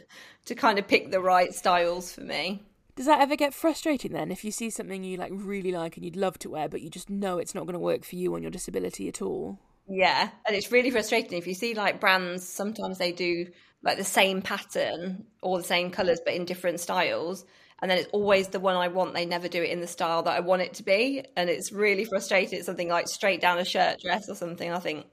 to 0.46 0.54
kind 0.54 0.78
of 0.78 0.88
pick 0.88 1.10
the 1.10 1.20
right 1.20 1.52
styles 1.54 2.12
for 2.12 2.22
me. 2.22 2.62
Does 2.94 3.06
that 3.06 3.20
ever 3.20 3.36
get 3.36 3.54
frustrating 3.54 4.12
then 4.12 4.30
if 4.30 4.44
you 4.44 4.50
see 4.50 4.68
something 4.68 5.02
you 5.02 5.16
like 5.16 5.32
really 5.34 5.72
like 5.72 5.96
and 5.96 6.04
you'd 6.04 6.16
love 6.16 6.38
to 6.40 6.50
wear 6.50 6.68
but 6.68 6.82
you 6.82 6.90
just 6.90 7.08
know 7.08 7.38
it's 7.38 7.54
not 7.54 7.64
going 7.64 7.72
to 7.72 7.78
work 7.78 8.04
for 8.04 8.16
you 8.16 8.34
on 8.34 8.42
your 8.42 8.50
disability 8.50 9.08
at 9.08 9.22
all? 9.22 9.58
Yeah, 9.88 10.30
and 10.46 10.54
it's 10.54 10.70
really 10.70 10.90
frustrating 10.90 11.38
if 11.38 11.46
you 11.46 11.54
see 11.54 11.74
like 11.74 12.00
brands 12.00 12.46
sometimes 12.46 12.98
they 12.98 13.12
do 13.12 13.46
like 13.82 13.98
the 13.98 14.04
same 14.04 14.42
pattern 14.42 15.24
or 15.42 15.58
the 15.58 15.64
same 15.64 15.90
colors 15.90 16.20
but 16.24 16.34
in 16.34 16.44
different 16.44 16.80
styles 16.80 17.44
and 17.82 17.90
then 17.90 17.98
it's 17.98 18.08
always 18.12 18.48
the 18.48 18.60
one 18.60 18.76
I 18.76 18.88
want. 18.88 19.12
They 19.12 19.26
never 19.26 19.48
do 19.48 19.60
it 19.60 19.70
in 19.70 19.80
the 19.80 19.88
style 19.88 20.22
that 20.22 20.34
I 20.34 20.40
want 20.40 20.62
it 20.62 20.74
to 20.74 20.84
be, 20.84 21.24
and 21.36 21.50
it's 21.50 21.72
really 21.72 22.04
frustrating. 22.04 22.58
It's 22.58 22.66
something 22.66 22.88
like 22.88 23.08
straight 23.08 23.40
down 23.40 23.58
a 23.58 23.64
shirt 23.64 23.98
dress 24.00 24.28
or 24.28 24.36
something. 24.36 24.70
I 24.70 24.78
think 24.78 25.04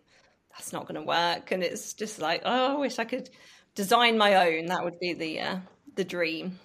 that's 0.52 0.72
not 0.72 0.88
going 0.88 1.02
to 1.02 1.06
work, 1.06 1.52
and 1.52 1.64
it's 1.64 1.94
just 1.96 2.20
like, 2.20 2.44
oh, 2.46 2.76
I 2.76 2.80
wish 2.80 3.00
I 3.00 3.06
could 3.06 3.28
design 3.74 4.20
my 4.20 4.48
own. 4.48 4.68
That 4.68 4.84
would 4.84 5.00
be 5.00 5.14
the 5.14 5.40
uh, 5.40 5.58
the 5.96 6.04
dream. 6.04 6.60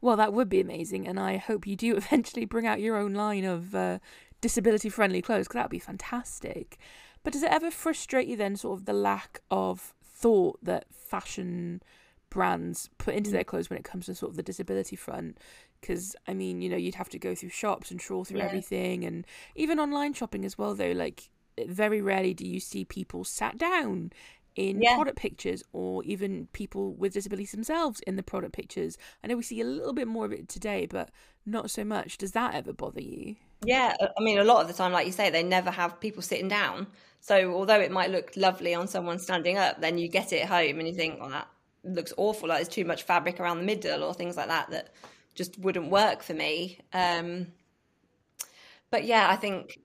Well, 0.00 0.16
that 0.16 0.32
would 0.32 0.48
be 0.48 0.60
amazing, 0.60 1.08
and 1.08 1.18
I 1.18 1.38
hope 1.38 1.66
you 1.66 1.74
do 1.74 1.96
eventually 1.96 2.44
bring 2.44 2.66
out 2.66 2.80
your 2.80 2.96
own 2.96 3.14
line 3.14 3.44
of 3.44 3.74
uh, 3.74 3.98
disability 4.40 4.88
friendly 4.88 5.22
clothes 5.22 5.46
because 5.46 5.54
that 5.54 5.64
would 5.64 5.70
be 5.70 5.80
fantastic. 5.80 6.78
But 7.24 7.32
does 7.32 7.42
it 7.42 7.50
ever 7.50 7.72
frustrate 7.72 8.28
you 8.28 8.36
then, 8.36 8.54
sort 8.54 8.78
of 8.78 8.84
the 8.86 8.92
lack 8.92 9.40
of 9.50 9.92
thought 10.04 10.60
that 10.62 10.86
fashion 10.94 11.82
brands 12.30 12.88
put 12.98 13.14
into 13.14 13.30
their 13.30 13.44
mm. 13.44 13.46
clothes 13.46 13.70
when 13.70 13.78
it 13.78 13.84
comes 13.84 14.06
to 14.06 14.14
sort 14.14 14.30
of 14.30 14.36
the 14.36 14.42
disability 14.42 14.96
front 14.96 15.38
because 15.80 16.16
i 16.26 16.34
mean 16.34 16.60
you 16.60 16.68
know 16.68 16.76
you'd 16.76 16.94
have 16.94 17.08
to 17.08 17.18
go 17.18 17.34
through 17.34 17.48
shops 17.48 17.90
and 17.90 18.00
trawl 18.00 18.24
through 18.24 18.38
yeah. 18.38 18.44
everything 18.44 19.04
and 19.04 19.26
even 19.54 19.78
online 19.78 20.12
shopping 20.12 20.44
as 20.44 20.58
well 20.58 20.74
though 20.74 20.92
like 20.92 21.30
very 21.66 22.00
rarely 22.02 22.34
do 22.34 22.46
you 22.46 22.60
see 22.60 22.84
people 22.84 23.24
sat 23.24 23.56
down 23.56 24.10
in 24.56 24.80
yeah. 24.80 24.94
product 24.94 25.18
pictures 25.18 25.62
or 25.72 26.02
even 26.04 26.48
people 26.52 26.94
with 26.94 27.12
disabilities 27.12 27.52
themselves 27.52 28.00
in 28.00 28.16
the 28.16 28.22
product 28.22 28.54
pictures 28.54 28.96
i 29.22 29.26
know 29.26 29.36
we 29.36 29.42
see 29.42 29.60
a 29.60 29.64
little 29.64 29.92
bit 29.92 30.08
more 30.08 30.24
of 30.24 30.32
it 30.32 30.48
today 30.48 30.86
but 30.86 31.10
not 31.44 31.70
so 31.70 31.84
much 31.84 32.18
does 32.18 32.32
that 32.32 32.54
ever 32.54 32.72
bother 32.72 33.02
you 33.02 33.36
yeah 33.64 33.94
i 34.00 34.22
mean 34.22 34.38
a 34.38 34.44
lot 34.44 34.60
of 34.60 34.68
the 34.68 34.74
time 34.74 34.92
like 34.92 35.06
you 35.06 35.12
say 35.12 35.30
they 35.30 35.42
never 35.42 35.70
have 35.70 36.00
people 36.00 36.22
sitting 36.22 36.48
down 36.48 36.86
so 37.20 37.52
although 37.54 37.80
it 37.80 37.90
might 37.90 38.10
look 38.10 38.32
lovely 38.36 38.74
on 38.74 38.88
someone 38.88 39.18
standing 39.18 39.58
up 39.58 39.80
then 39.80 39.98
you 39.98 40.08
get 40.08 40.32
it 40.32 40.46
home 40.46 40.78
and 40.78 40.88
you 40.88 40.94
think 40.94 41.20
well 41.20 41.30
that 41.30 41.48
looks 41.86 42.12
awful, 42.16 42.48
like 42.48 42.58
there's 42.58 42.68
too 42.68 42.84
much 42.84 43.04
fabric 43.04 43.40
around 43.40 43.58
the 43.58 43.64
middle 43.64 44.02
or 44.02 44.14
things 44.14 44.36
like 44.36 44.48
that 44.48 44.70
that 44.70 44.90
just 45.34 45.58
wouldn't 45.58 45.90
work 45.90 46.22
for 46.22 46.34
me. 46.34 46.80
Um, 46.92 47.48
but 48.90 49.04
yeah, 49.04 49.28
I 49.30 49.36
think 49.36 49.78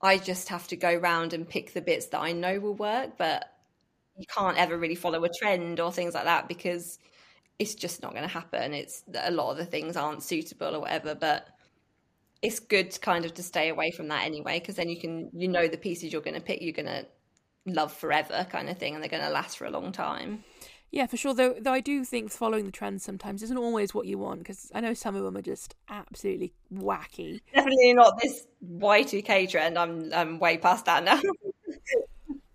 I 0.00 0.18
just 0.18 0.48
have 0.48 0.68
to 0.68 0.76
go 0.76 0.94
round 0.94 1.32
and 1.32 1.48
pick 1.48 1.72
the 1.72 1.80
bits 1.80 2.06
that 2.06 2.20
I 2.20 2.32
know 2.32 2.60
will 2.60 2.74
work, 2.74 3.18
but 3.18 3.52
you 4.16 4.26
can't 4.26 4.58
ever 4.58 4.76
really 4.76 4.94
follow 4.94 5.22
a 5.24 5.28
trend 5.28 5.80
or 5.80 5.92
things 5.92 6.14
like 6.14 6.24
that 6.24 6.48
because 6.48 6.98
it's 7.58 7.74
just 7.74 8.02
not 8.02 8.12
going 8.12 8.22
to 8.22 8.28
happen. 8.28 8.72
It's 8.72 9.02
a 9.14 9.30
lot 9.30 9.50
of 9.50 9.58
the 9.58 9.66
things 9.66 9.96
aren't 9.96 10.22
suitable 10.22 10.74
or 10.74 10.80
whatever, 10.80 11.14
but 11.14 11.48
it's 12.42 12.60
good 12.60 13.00
kind 13.00 13.24
of 13.24 13.34
to 13.34 13.42
stay 13.42 13.68
away 13.68 13.90
from 13.90 14.08
that 14.08 14.24
anyway 14.24 14.60
because 14.60 14.76
then 14.76 14.88
you 14.88 14.98
can 14.98 15.28
you 15.34 15.48
know 15.48 15.66
the 15.66 15.76
pieces 15.76 16.12
you're 16.12 16.22
going 16.22 16.36
to 16.36 16.40
pick 16.40 16.62
you're 16.62 16.72
going 16.72 16.86
to 16.86 17.04
love 17.66 17.92
forever 17.92 18.46
kind 18.48 18.70
of 18.70 18.78
thing 18.78 18.94
and 18.94 19.02
they're 19.02 19.10
going 19.10 19.24
to 19.24 19.30
last 19.30 19.58
for 19.58 19.66
a 19.66 19.70
long 19.70 19.92
time. 19.92 20.44
Yeah, 20.90 21.06
for 21.06 21.16
sure. 21.16 21.34
Though, 21.34 21.54
though 21.60 21.72
I 21.72 21.80
do 21.80 22.04
think 22.04 22.30
following 22.30 22.64
the 22.64 22.72
trends 22.72 23.04
sometimes 23.04 23.42
isn't 23.42 23.58
always 23.58 23.92
what 23.94 24.06
you 24.06 24.18
want 24.18 24.40
because 24.40 24.70
I 24.74 24.80
know 24.80 24.94
some 24.94 25.14
of 25.16 25.22
them 25.22 25.36
are 25.36 25.42
just 25.42 25.74
absolutely 25.88 26.54
wacky. 26.72 27.40
Definitely 27.54 27.94
not 27.94 28.18
this 28.22 28.46
Y 28.60 29.02
two 29.02 29.22
K 29.22 29.46
trend. 29.46 29.78
I'm 29.78 30.12
I'm 30.14 30.38
way 30.38 30.56
past 30.56 30.86
that 30.86 31.04
now. 31.04 31.20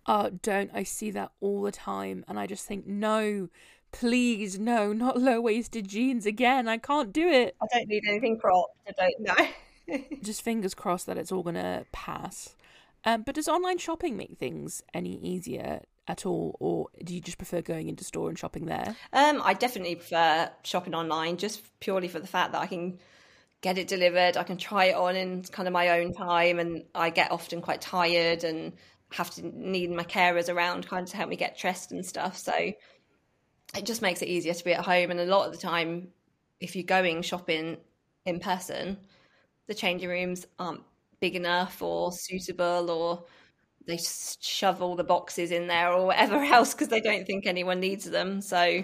Oh, 0.06 0.30
don't. 0.42 0.70
I 0.74 0.84
see 0.84 1.12
that 1.12 1.32
all 1.40 1.62
the 1.62 1.72
time. 1.72 2.26
And 2.28 2.38
I 2.38 2.46
just 2.46 2.66
think, 2.66 2.86
no, 2.86 3.50
please, 3.92 4.60
no, 4.60 4.92
not 4.92 5.18
low 5.18 5.40
waisted 5.40 5.88
jeans 5.88 6.26
again. 6.26 6.68
I 6.68 6.78
can't 6.78 7.14
do 7.14 7.28
it. 7.30 7.56
I 7.62 7.66
don't 7.74 7.88
need 7.88 8.04
anything 8.08 8.38
cropped. 8.38 8.76
I 8.88 8.92
don't 8.92 9.20
know. 9.88 10.00
just 10.22 10.42
fingers 10.42 10.74
crossed 10.74 11.06
that 11.06 11.18
it's 11.18 11.32
all 11.32 11.44
going 11.44 11.56
to 11.56 11.86
pass. 11.92 12.56
Um, 13.06 13.24
but 13.24 13.36
does 13.36 13.48
online 13.48 13.78
shopping 13.78 14.18
make 14.18 14.38
things 14.38 14.84
any 14.94 15.18
easier 15.20 15.82
at 16.08 16.26
all, 16.26 16.56
or 16.60 16.88
do 17.04 17.14
you 17.14 17.22
just 17.22 17.38
prefer 17.38 17.62
going 17.62 17.88
into 17.88 18.04
store 18.04 18.30
and 18.30 18.38
shopping 18.38 18.66
there? 18.66 18.96
Um, 19.14 19.42
I 19.44 19.54
definitely 19.54 19.96
prefer 19.96 20.50
shopping 20.64 20.94
online, 20.94 21.38
just 21.38 21.62
purely 21.80 22.08
for 22.08 22.20
the 22.20 22.28
fact 22.28 22.52
that 22.52 22.62
I 22.62 22.68
can 22.68 23.00
get 23.62 23.78
it 23.78 23.88
delivered, 23.88 24.36
I 24.36 24.44
can 24.44 24.58
try 24.58 24.86
it 24.86 24.96
on 24.96 25.16
in 25.16 25.44
kind 25.44 25.68
of 25.68 25.74
my 25.74 26.00
own 26.02 26.14
time, 26.14 26.60
and 26.60 26.84
I 26.94 27.10
get 27.10 27.32
often 27.32 27.62
quite 27.62 27.82
tired 27.82 28.44
and 28.44 28.74
have 29.12 29.30
to 29.32 29.46
need 29.46 29.92
my 29.92 30.04
carers 30.04 30.54
around 30.54 30.88
kind 30.88 31.04
of 31.04 31.12
to 31.12 31.18
help 31.18 31.30
me 31.30 31.36
get 31.36 31.58
dressed 31.58 31.92
and 31.92 32.06
stuff. 32.06 32.38
So 32.38 32.54
it 32.54 33.86
just 33.86 34.02
makes 34.02 34.22
it 34.22 34.28
easier 34.28 34.54
to 34.54 34.64
be 34.64 34.74
at 34.74 34.84
home. 34.84 35.12
And 35.12 35.20
a 35.20 35.26
lot 35.26 35.46
of 35.46 35.54
the 35.54 35.60
time, 35.60 36.10
if 36.60 36.76
you're 36.76 36.84
going 36.84 37.22
shopping 37.22 37.78
in 38.26 38.40
person, 38.40 38.98
the 39.68 39.74
changing 39.74 40.10
rooms 40.10 40.46
aren't 40.60 40.82
big 41.20 41.36
enough 41.36 41.82
or 41.82 42.12
suitable 42.12 42.90
or 42.92 43.24
they 43.88 44.00
shove 44.40 44.82
all 44.82 44.96
the 44.96 45.04
boxes 45.04 45.52
in 45.52 45.68
there 45.68 45.92
or 45.92 46.06
whatever 46.06 46.36
else 46.44 46.74
because 46.74 46.88
they 46.88 47.02
don't 47.02 47.26
think 47.26 47.46
anyone 47.46 47.80
needs 47.80 48.06
them. 48.06 48.42
So 48.42 48.84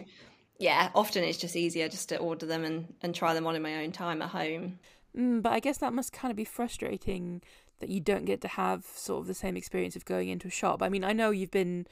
yeah, 0.60 0.89
often 0.94 1.24
it's 1.24 1.38
just 1.38 1.56
easier 1.56 1.88
just 1.88 2.10
to 2.10 2.18
order 2.18 2.46
them 2.46 2.63
and, 2.63 2.94
and 3.01 3.15
try 3.15 3.34
them 3.34 3.48
on 3.48 3.56
in 3.56 3.62
my 3.62 3.84
own 3.84 3.91
time 3.91 4.22
at 4.22 4.29
home. 4.29 4.79
Mm, 5.18 5.41
but 5.41 5.53
I 5.53 5.60
guess 5.60 5.77
that 5.79 5.94
must 5.94 6.13
kind 6.13 6.32
of 6.32 6.36
be 6.36 6.46
frustrating 6.46 7.41
that 7.79 7.89
you 7.89 8.01
don't 8.01 8.25
get 8.25 8.41
to 8.41 8.48
have 8.48 8.86
sort 8.94 9.22
of 9.22 9.27
the 9.27 9.34
same 9.34 9.56
experience 9.56 9.96
of 9.96 10.06
going 10.06 10.29
into 10.29 10.50
a 10.50 10.51
shop. 10.51 10.84
I 10.84 10.89
mean, 10.89 11.03
I 11.03 11.13
know 11.13 11.32
you've 11.32 11.51
been 11.51 11.88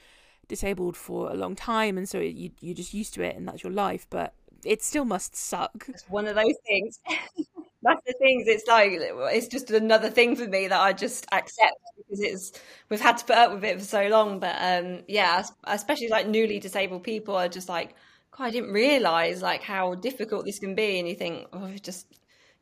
disabled 0.48 0.96
for 0.96 1.30
a 1.30 1.34
long 1.34 1.54
time 1.54 1.98
and 1.98 2.08
so 2.08 2.18
you 2.18 2.50
you're 2.60 2.74
just 2.74 2.94
used 2.94 3.12
to 3.14 3.22
it 3.22 3.36
and 3.36 3.48
that's 3.48 3.62
your 3.62 3.72
life, 3.72 4.06
but 4.10 4.34
it 4.64 4.82
still 4.82 5.04
must 5.04 5.34
suck. 5.34 5.86
It's 5.88 6.04
one 6.08 6.26
of 6.26 6.34
those 6.34 6.54
things. 6.66 7.00
that's 7.82 8.00
the 8.06 8.14
things. 8.18 8.48
It's 8.48 8.66
like 8.66 8.90
it's 8.92 9.46
just 9.48 9.70
another 9.70 10.10
thing 10.10 10.36
for 10.36 10.46
me 10.46 10.68
that 10.68 10.80
I 10.80 10.92
just 10.92 11.26
accept 11.32 11.76
because 11.96 12.20
it's 12.20 12.52
we've 12.88 13.00
had 13.00 13.18
to 13.18 13.24
put 13.24 13.36
up 13.36 13.52
with 13.52 13.64
it 13.64 13.78
for 13.78 13.84
so 13.84 14.08
long. 14.08 14.40
But 14.40 14.56
um, 14.60 15.02
yeah, 15.08 15.42
especially 15.64 16.08
like 16.08 16.26
newly 16.26 16.58
disabled 16.58 17.04
people 17.04 17.36
are 17.36 17.48
just 17.48 17.68
like, 17.68 17.94
I 18.38 18.50
didn't 18.50 18.72
realize 18.72 19.42
like 19.42 19.62
how 19.62 19.94
difficult 19.94 20.44
this 20.44 20.58
can 20.58 20.74
be, 20.74 20.98
and 20.98 21.08
you 21.08 21.14
think, 21.14 21.46
oh, 21.52 21.70
just 21.80 22.06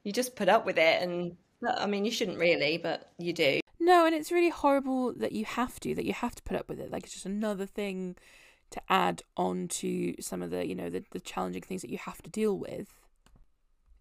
you 0.05 0.13
just 0.13 0.37
put 0.37 0.49
up 0.49 0.67
with 0.67 0.79
it, 0.79 1.03
and 1.03 1.37
I 1.67 1.87
mean, 1.87 2.05
you 2.05 2.11
shouldn't 2.11 2.39
really, 2.39 2.79
but 2.79 3.11
you 3.19 3.33
do. 3.33 3.61
No, 3.79 4.05
and 4.05 4.15
it's 4.15 4.33
really 4.33 4.51
horrible 4.51 5.13
that 5.15 5.33
you 5.33 5.45
have 5.45 5.79
to, 5.81 5.95
that 5.95 6.05
you 6.05 6.13
have 6.13 6.35
to 6.35 6.43
put 6.43 6.57
up 6.57 6.69
with 6.69 6.81
it. 6.81 6.91
Like 6.91 7.05
it's 7.05 7.15
just 7.15 7.27
another 7.27 7.67
thing 7.67 8.17
to 8.71 8.81
add 8.89 9.23
on 9.37 9.69
to 9.69 10.15
some 10.21 10.43
of 10.43 10.51
the, 10.51 10.67
you 10.67 10.75
know, 10.75 10.91
the, 10.91 11.05
the 11.13 11.21
challenging 11.21 11.63
things 11.63 11.83
that 11.83 11.91
you 11.91 11.99
have 11.99 12.21
to 12.23 12.31
deal 12.31 12.59
with. 12.59 12.95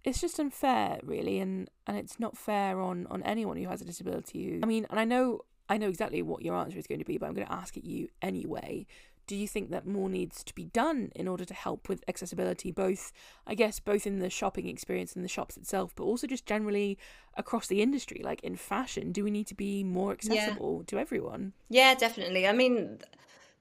It's 0.06 0.22
just 0.22 0.40
unfair, 0.40 1.00
really, 1.04 1.40
and, 1.40 1.70
and 1.88 1.98
it's 1.98 2.20
not 2.20 2.38
fair 2.38 2.80
on, 2.80 3.08
on 3.10 3.24
anyone 3.24 3.58
who 3.58 3.68
has 3.68 3.82
a 3.82 3.86
disability. 3.86 4.60
I 4.62 4.66
mean, 4.66 4.86
and 4.90 5.00
I 5.00 5.04
know 5.04 5.42
I 5.68 5.78
know 5.78 5.90
exactly 5.90 6.22
what 6.22 6.44
your 6.44 6.56
answer 6.56 6.78
is 6.78 6.86
going 6.86 7.00
to 7.00 7.06
be, 7.06 7.18
but 7.18 7.26
I'm 7.26 7.34
going 7.34 7.48
to 7.48 7.54
ask 7.54 7.76
it 7.76 7.84
you 7.84 8.08
anyway 8.22 8.86
do 9.28 9.36
you 9.36 9.48
think 9.48 9.72
that 9.72 9.88
more 9.88 10.10
needs 10.10 10.44
to 10.44 10.54
be 10.54 10.66
done 10.66 11.12
in 11.16 11.28
order 11.28 11.46
to 11.46 11.54
help 11.54 11.90
with 11.90 12.04
accessibility 12.08 12.72
both 12.72 13.12
i 13.48 13.56
guess 13.56 13.80
both 13.80 14.06
in 14.06 14.20
the 14.20 14.30
shopping 14.30 14.68
experience 14.68 15.16
in 15.16 15.22
the 15.22 15.28
shops 15.28 15.58
itself 15.58 15.94
but 15.96 16.04
also 16.04 16.28
just 16.28 16.46
generally 16.46 16.98
across 17.36 17.68
the 17.68 17.82
industry 17.82 18.22
like 18.24 18.42
in 18.42 18.56
fashion 18.56 19.12
do 19.12 19.24
we 19.24 19.32
need 19.32 19.48
to 19.48 19.56
be 19.56 19.84
more 19.84 20.12
accessible 20.12 20.80
yeah. 20.80 20.86
to 20.86 21.00
everyone 21.00 21.54
yeah 21.70 21.94
definitely 21.96 22.48
i 22.48 22.52
mean 22.52 23.00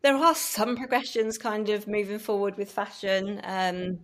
there 0.03 0.17
are 0.17 0.35
some 0.35 0.77
progressions 0.77 1.39
kind 1.39 1.69
of 1.71 1.89
moving 1.89 2.19
forward 2.19 2.57
with 2.57 2.71
fashion 2.71 3.41
um, 3.45 3.99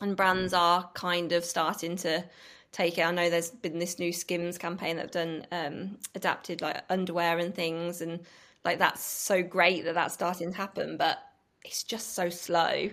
and 0.00 0.16
brands 0.16 0.52
are 0.52 0.88
kind 0.94 1.32
of 1.32 1.44
starting 1.44 1.96
to 1.96 2.24
take 2.72 2.98
it. 2.98 3.02
I 3.02 3.10
know 3.10 3.30
there's 3.30 3.50
been 3.50 3.78
this 3.78 3.98
new 3.98 4.12
skims 4.12 4.58
campaign 4.58 4.96
that 4.96 5.02
have 5.02 5.10
done 5.10 5.46
um, 5.52 5.98
adapted 6.14 6.60
like 6.60 6.82
underwear 6.90 7.38
and 7.38 7.54
things 7.54 8.02
and 8.02 8.20
like 8.64 8.78
that's 8.78 9.02
so 9.02 9.42
great 9.42 9.84
that 9.84 9.94
that's 9.94 10.14
starting 10.14 10.50
to 10.50 10.56
happen 10.56 10.96
but 10.96 11.18
it's 11.64 11.82
just 11.82 12.14
so 12.14 12.28
slow. 12.28 12.90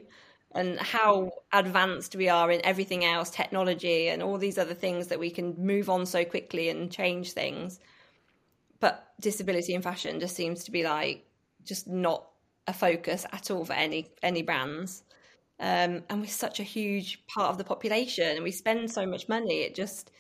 And 0.55 0.79
how 0.79 1.31
advanced 1.51 2.15
we 2.15 2.29
are 2.29 2.51
in 2.51 2.63
everything 2.63 3.03
else 3.05 3.31
technology 3.31 4.09
and 4.09 4.21
all 4.21 4.37
these 4.37 4.59
other 4.59 4.75
things 4.75 5.07
that 5.07 5.19
we 5.19 5.31
can 5.31 5.55
move 5.57 5.89
on 5.89 6.05
so 6.05 6.23
quickly 6.23 6.69
and 6.69 6.91
change 6.91 7.31
things. 7.31 7.79
But 8.79 9.13
disability 9.19 9.73
in 9.73 9.81
fashion 9.81 10.19
just 10.19 10.35
seems 10.35 10.63
to 10.65 10.71
be 10.71 10.83
like 10.83 11.25
just 11.65 11.87
not 11.87 12.27
a 12.67 12.73
focus 12.73 13.25
at 13.31 13.49
all 13.49 13.65
for 13.65 13.73
any 13.73 14.09
any 14.21 14.41
brands 14.41 15.03
um, 15.59 16.03
and 16.09 16.21
we're 16.21 16.27
such 16.27 16.59
a 16.59 16.63
huge 16.63 17.25
part 17.27 17.49
of 17.49 17.57
the 17.57 17.63
population 17.63 18.27
and 18.27 18.43
we 18.43 18.51
spend 18.51 18.91
so 18.91 19.05
much 19.05 19.29
money. 19.29 19.61
It 19.61 19.75
just 19.75 20.11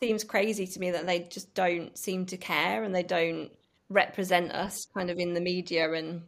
seems 0.00 0.24
crazy 0.24 0.66
to 0.66 0.80
me 0.80 0.90
that 0.90 1.06
they 1.06 1.20
just 1.20 1.54
don't 1.54 1.96
seem 1.96 2.26
to 2.26 2.36
care 2.36 2.84
and 2.84 2.94
they 2.94 3.02
don't 3.02 3.50
represent 3.88 4.52
us 4.52 4.86
kind 4.94 5.10
of 5.10 5.18
in 5.18 5.34
the 5.34 5.40
media. 5.40 5.92
And 5.92 6.22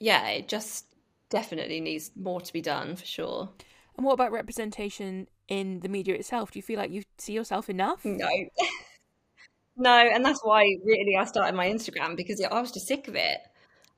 yeah 0.00 0.28
it 0.28 0.48
just 0.48 0.86
definitely 1.28 1.80
needs 1.80 2.10
more 2.16 2.40
to 2.40 2.52
be 2.52 2.62
done 2.62 2.96
for 2.96 3.06
sure. 3.06 3.48
And 3.96 4.06
what 4.06 4.12
about 4.12 4.32
representation 4.32 5.26
in 5.48 5.80
the 5.80 5.88
media 5.88 6.14
itself? 6.14 6.52
Do 6.52 6.58
you 6.58 6.62
feel 6.62 6.78
like 6.78 6.92
you 6.92 7.02
see 7.18 7.32
yourself 7.32 7.68
enough? 7.68 8.04
No. 8.04 8.28
No 9.80 9.92
and 9.92 10.24
that's 10.24 10.40
why 10.42 10.64
really 10.84 11.14
i 11.16 11.24
started 11.24 11.54
my 11.54 11.68
instagram 11.68 12.16
because 12.16 12.44
i 12.44 12.60
was 12.60 12.72
just 12.72 12.88
sick 12.88 13.06
of 13.06 13.14
it 13.14 13.38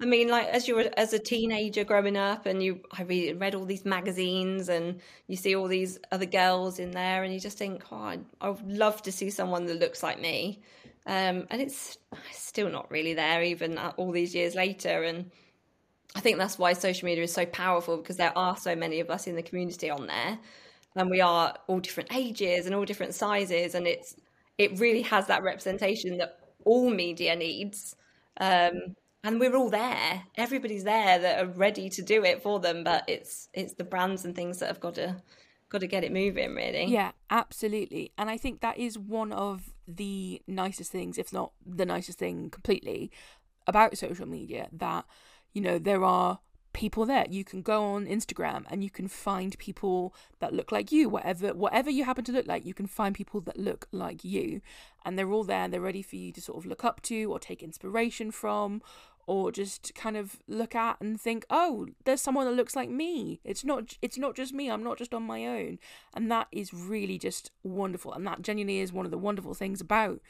i 0.00 0.06
mean 0.06 0.28
like 0.28 0.46
as 0.48 0.66
you 0.66 0.74
were 0.74 0.90
as 0.96 1.12
a 1.12 1.18
teenager 1.18 1.84
growing 1.84 2.16
up 2.16 2.46
and 2.46 2.62
you 2.62 2.80
i 2.92 3.02
read, 3.02 3.38
read 3.40 3.54
all 3.54 3.64
these 3.64 3.84
magazines 3.84 4.68
and 4.68 5.00
you 5.26 5.36
see 5.36 5.54
all 5.54 5.68
these 5.68 5.98
other 6.12 6.26
girls 6.26 6.78
in 6.78 6.90
there 6.92 7.22
and 7.22 7.32
you 7.34 7.40
just 7.40 7.58
think 7.58 7.82
oh 7.92 8.16
i 8.40 8.48
would 8.48 8.66
love 8.72 9.02
to 9.02 9.12
see 9.12 9.30
someone 9.30 9.66
that 9.66 9.78
looks 9.78 10.02
like 10.02 10.20
me 10.20 10.60
um, 11.06 11.46
and 11.50 11.60
it's 11.60 11.98
still 12.30 12.68
not 12.70 12.90
really 12.90 13.14
there, 13.14 13.42
even 13.42 13.78
all 13.78 14.12
these 14.12 14.34
years 14.34 14.54
later. 14.54 15.02
And 15.02 15.30
I 16.14 16.20
think 16.20 16.38
that's 16.38 16.58
why 16.58 16.72
social 16.74 17.06
media 17.06 17.24
is 17.24 17.32
so 17.32 17.46
powerful 17.46 17.96
because 17.96 18.16
there 18.16 18.36
are 18.36 18.56
so 18.56 18.76
many 18.76 19.00
of 19.00 19.10
us 19.10 19.26
in 19.26 19.36
the 19.36 19.42
community 19.42 19.90
on 19.90 20.06
there, 20.06 20.38
and 20.96 21.10
we 21.10 21.20
are 21.20 21.56
all 21.68 21.80
different 21.80 22.14
ages 22.14 22.66
and 22.66 22.74
all 22.74 22.84
different 22.84 23.14
sizes, 23.14 23.74
and 23.74 23.86
it's 23.86 24.16
it 24.58 24.78
really 24.78 25.02
has 25.02 25.26
that 25.28 25.42
representation 25.42 26.18
that 26.18 26.38
all 26.64 26.90
media 26.90 27.34
needs. 27.36 27.96
Um, 28.40 28.96
and 29.22 29.38
we're 29.38 29.54
all 29.56 29.70
there. 29.70 30.22
Everybody's 30.36 30.84
there 30.84 31.18
that 31.18 31.42
are 31.42 31.48
ready 31.48 31.90
to 31.90 32.02
do 32.02 32.24
it 32.24 32.42
for 32.42 32.60
them, 32.60 32.84
but 32.84 33.04
it's 33.06 33.48
it's 33.52 33.74
the 33.74 33.84
brands 33.84 34.24
and 34.24 34.34
things 34.34 34.58
that 34.58 34.68
have 34.68 34.80
got 34.80 34.94
to 34.94 35.16
got 35.70 35.80
to 35.80 35.86
get 35.86 36.04
it 36.04 36.12
moving 36.12 36.54
really. 36.54 36.86
Yeah 36.86 37.12
absolutely. 37.30 38.12
And 38.18 38.28
i 38.28 38.36
think 38.36 38.60
that 38.60 38.76
is 38.78 38.98
one 38.98 39.32
of 39.32 39.72
the 39.88 40.42
nicest 40.46 40.92
things 40.92 41.16
if 41.16 41.32
not 41.32 41.52
the 41.64 41.86
nicest 41.86 42.18
thing 42.18 42.50
completely 42.50 43.10
about 43.66 43.96
social 43.96 44.26
media 44.26 44.68
that 44.72 45.04
you 45.52 45.60
know 45.60 45.78
there 45.78 46.04
are 46.04 46.40
people 46.72 47.04
there. 47.04 47.26
You 47.28 47.44
can 47.44 47.62
go 47.62 47.82
on 47.84 48.06
instagram 48.06 48.64
and 48.70 48.84
you 48.84 48.90
can 48.90 49.08
find 49.08 49.58
people 49.58 50.14
that 50.40 50.52
look 50.52 50.70
like 50.70 50.92
you 50.92 51.08
whatever 51.08 51.54
whatever 51.54 51.90
you 51.90 52.04
happen 52.04 52.24
to 52.24 52.32
look 52.32 52.46
like 52.46 52.64
you 52.64 52.74
can 52.74 52.86
find 52.86 53.14
people 53.14 53.40
that 53.42 53.58
look 53.58 53.86
like 53.92 54.24
you. 54.24 54.60
And 55.04 55.18
they're 55.18 55.30
all 55.30 55.44
there 55.44 55.64
and 55.64 55.72
they're 55.72 55.80
ready 55.80 56.02
for 56.02 56.16
you 56.16 56.30
to 56.32 56.40
sort 56.42 56.58
of 56.58 56.66
look 56.66 56.84
up 56.84 57.00
to 57.02 57.24
or 57.32 57.38
take 57.38 57.62
inspiration 57.62 58.30
from 58.30 58.82
or 59.30 59.52
just 59.52 59.94
kind 59.94 60.16
of 60.16 60.40
look 60.48 60.74
at 60.74 60.96
and 61.00 61.20
think 61.20 61.46
oh 61.50 61.86
there's 62.04 62.20
someone 62.20 62.46
that 62.46 62.56
looks 62.56 62.74
like 62.74 62.90
me. 62.90 63.38
It's 63.44 63.64
not 63.64 63.96
it's 64.02 64.18
not 64.18 64.34
just 64.34 64.52
me 64.52 64.68
i'm 64.68 64.82
not 64.82 64.98
just 64.98 65.14
on 65.14 65.22
my 65.22 65.46
own. 65.46 65.78
And 66.12 66.28
that 66.32 66.48
is 66.50 66.74
really 66.74 67.16
just 67.16 67.52
wonderful 67.62 68.12
and 68.12 68.26
that 68.26 68.42
genuinely 68.42 68.80
is 68.80 68.92
one 68.92 69.04
of 69.04 69.12
the 69.12 69.18
wonderful 69.18 69.54
things 69.54 69.80
about 69.80 70.20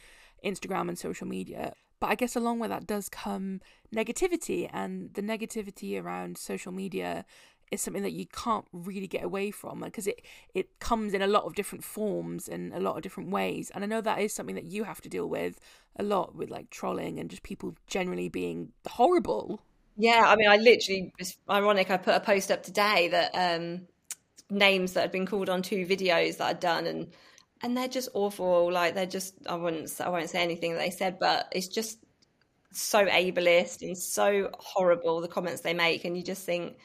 instagram 0.45 0.91
and 0.91 0.99
social 0.99 1.27
media. 1.27 1.73
But 1.99 2.11
i 2.11 2.15
guess 2.15 2.37
along 2.37 2.59
with 2.59 2.69
that 2.69 2.87
does 2.87 3.09
come 3.09 3.63
negativity 3.95 4.69
and 4.71 5.15
the 5.15 5.23
negativity 5.23 5.99
around 5.99 6.37
social 6.37 6.71
media 6.71 7.25
is 7.71 7.81
something 7.81 8.03
that 8.03 8.13
you 8.13 8.27
can't 8.27 8.67
really 8.73 9.07
get 9.07 9.25
away 9.25 9.51
from 9.51 9.81
because 9.81 10.07
it 10.07 10.23
it 10.55 10.79
comes 10.81 11.15
in 11.15 11.23
a 11.23 11.27
lot 11.27 11.45
of 11.45 11.55
different 11.55 11.85
forms 11.85 12.49
and 12.49 12.73
a 12.73 12.81
lot 12.81 12.97
of 12.97 13.03
different 13.03 13.31
ways. 13.31 13.71
And 13.75 13.85
i 13.85 13.87
know 13.87 14.01
that 14.01 14.21
is 14.21 14.33
something 14.33 14.55
that 14.55 14.65
you 14.65 14.85
have 14.85 15.01
to 15.03 15.09
deal 15.09 15.29
with 15.29 15.61
a 15.97 16.03
lot 16.03 16.35
with 16.35 16.51
like 16.51 16.71
trolling 16.71 17.19
and 17.19 17.31
just 17.31 17.43
people 17.43 17.75
generally 17.87 18.29
being 18.29 18.73
horrible. 18.89 19.61
Yeah 19.97 20.25
i 20.27 20.37
mean 20.37 20.49
i 20.49 20.57
literally 20.57 21.13
it's 21.19 21.37
ironic 21.49 21.91
i 21.91 21.97
put 21.97 22.15
a 22.15 22.21
post 22.21 22.51
up 22.51 22.63
today 22.63 23.09
that 23.09 23.31
um 23.35 23.83
names 24.49 24.95
that 24.95 25.03
had 25.03 25.13
been 25.13 25.27
called 25.27 25.49
on 25.51 25.63
two 25.63 25.85
videos 25.87 26.39
that 26.39 26.47
i'd 26.47 26.61
done 26.61 26.87
and 26.87 27.13
and 27.63 27.77
they're 27.77 27.89
just 27.89 28.09
awful. 28.15 28.73
Like 28.73 28.95
they're 28.95 29.05
just 29.05 29.35
i 29.47 29.55
wouldn't 29.55 30.01
i 30.01 30.09
won't 30.09 30.31
say 30.31 30.43
anything 30.43 30.73
that 30.73 30.79
they 30.79 30.91
said 30.91 31.19
but 31.19 31.49
it's 31.53 31.69
just 31.69 31.99
so 32.73 33.05
ableist 33.07 33.83
and 33.83 33.97
so 33.97 34.51
horrible 34.59 35.21
the 35.21 35.29
comments 35.29 35.63
they 35.63 35.75
make. 35.75 36.05
And 36.05 36.17
you 36.17 36.23
just 36.23 36.45
think 36.45 36.77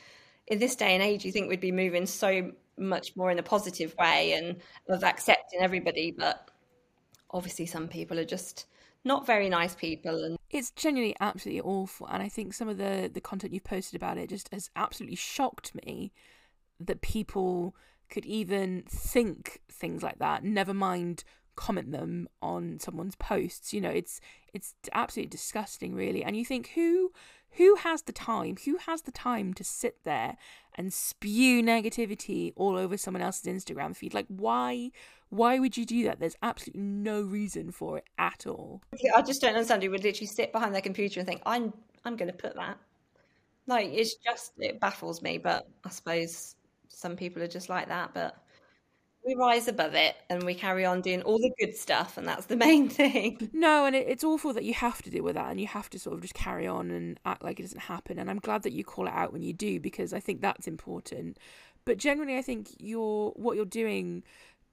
in 0.48 0.60
this 0.60 0.76
day 0.76 0.94
and 0.94 1.04
age 1.04 1.26
you 1.26 1.32
think 1.32 1.50
we'd 1.50 1.60
be 1.60 1.72
moving 1.72 2.06
so 2.06 2.52
much 2.78 3.16
more 3.16 3.32
in 3.32 3.40
a 3.40 3.44
positive 3.44 3.96
way 3.98 4.34
and 4.34 4.58
of 4.90 5.04
accepting 5.04 5.60
everybody 5.62 6.12
but 6.12 6.50
obviously 7.32 7.66
some 7.66 7.88
people 7.88 8.20
are 8.20 8.26
just 8.26 8.66
not 9.04 9.26
very 9.26 9.50
nice 9.50 9.76
people 9.76 10.24
and 10.24 10.38
it's 10.50 10.72
genuinely 10.72 11.16
absolutely 11.20 11.62
awful 11.62 12.08
and 12.08 12.22
i 12.22 12.30
think 12.30 12.54
some 12.54 12.68
of 12.68 12.78
the 12.78 13.10
the 13.14 13.22
content 13.22 13.54
you've 13.54 13.64
posted 13.64 13.96
about 13.96 14.18
it 14.18 14.30
just 14.30 14.52
has 14.52 14.70
absolutely 14.76 15.16
shocked 15.16 15.74
me 15.86 16.12
that 16.80 17.02
people 17.02 17.76
could 18.10 18.26
even 18.26 18.84
think 18.88 19.62
things 19.70 20.04
like 20.04 20.20
that 20.20 20.44
never 20.44 20.74
mind 20.74 21.24
comment 21.56 21.92
them 21.92 22.28
on 22.42 22.78
someone's 22.80 23.16
posts 23.16 23.74
you 23.74 23.80
know 23.80 23.90
it's 23.90 24.20
it's 24.56 24.74
absolutely 24.94 25.30
disgusting 25.30 25.94
really. 25.94 26.24
And 26.24 26.36
you 26.36 26.46
think 26.46 26.70
who 26.70 27.12
who 27.58 27.76
has 27.76 28.04
the 28.04 28.12
time 28.12 28.58
who 28.66 28.78
has 28.78 29.04
the 29.04 29.12
time 29.12 29.54
to 29.56 29.64
sit 29.64 30.04
there 30.04 30.38
and 30.76 30.94
spew 30.94 31.62
negativity 31.64 32.54
all 32.56 32.78
over 32.78 32.98
someone 32.98 33.22
else's 33.22 33.46
instagram 33.46 33.96
feed? 33.96 34.14
Like 34.14 34.28
why 34.28 34.92
why 35.30 35.60
would 35.60 35.76
you 35.76 35.86
do 35.86 36.04
that? 36.06 36.20
There's 36.20 36.36
absolutely 36.42 36.82
no 36.82 37.22
reason 37.22 37.72
for 37.72 37.98
it 37.98 38.06
at 38.18 38.46
all. 38.48 38.82
I 39.16 39.22
just 39.22 39.42
don't 39.42 39.56
understand. 39.56 39.84
Who 39.84 39.90
would 39.92 40.04
literally 40.04 40.28
sit 40.28 40.52
behind 40.52 40.74
their 40.74 40.82
computer 40.82 41.20
and 41.20 41.28
think 41.28 41.42
i'm 41.46 41.74
i'm 42.04 42.16
going 42.16 42.32
to 42.32 42.38
put 42.38 42.56
that. 42.56 42.78
Like 43.68 43.90
it's 43.92 44.16
just 44.16 44.54
it 44.60 44.80
baffles 44.80 45.22
me 45.22 45.38
but 45.38 45.68
i 45.84 45.90
suppose 45.90 46.56
some 46.88 47.16
people 47.16 47.42
are 47.42 47.48
just 47.48 47.68
like 47.68 47.88
that 47.88 48.14
but 48.14 48.45
we 49.26 49.36
rise 49.36 49.68
above 49.68 49.96
it 49.96 50.16
and 50.30 50.44
we 50.44 50.54
carry 50.54 50.86
on 50.86 51.02
doing 51.02 51.22
all 51.24 51.40
the 51.40 51.52
good 51.60 51.76
stuff 51.76 52.18
and 52.18 52.28
that's 52.28 52.46
the 52.46 52.56
main 52.68 52.88
thing. 52.90 53.50
No 53.54 53.86
and 53.86 53.96
it, 53.96 54.08
it's 54.08 54.24
awful 54.24 54.54
that 54.54 54.64
you 54.64 54.74
have 54.74 55.02
to 55.04 55.10
deal 55.10 55.24
with 55.24 55.36
that 55.36 55.50
and 55.50 55.60
you 55.60 55.68
have 55.68 55.90
to 55.92 56.00
sort 56.00 56.16
of 56.16 56.22
just 56.22 56.34
carry 56.34 56.68
on 56.68 56.92
and 56.92 57.20
act 57.26 57.44
like 57.44 57.60
it 57.60 57.64
doesn't 57.64 57.82
happen 57.82 58.20
and 58.20 58.30
i'm 58.30 58.40
glad 58.40 58.64
that 58.64 58.74
you 58.74 58.84
call 58.84 59.08
it 59.08 59.14
out 59.14 59.34
when 59.34 59.42
you 59.42 59.54
do 59.54 59.80
because 59.80 60.14
i 60.14 60.20
think 60.20 60.42
that's 60.42 60.68
important. 60.68 61.38
But 61.86 61.98
generally 61.98 62.38
i 62.38 62.42
think 62.42 62.70
you're 62.80 63.32
what 63.32 63.56
you're 63.56 63.66
doing 63.66 64.24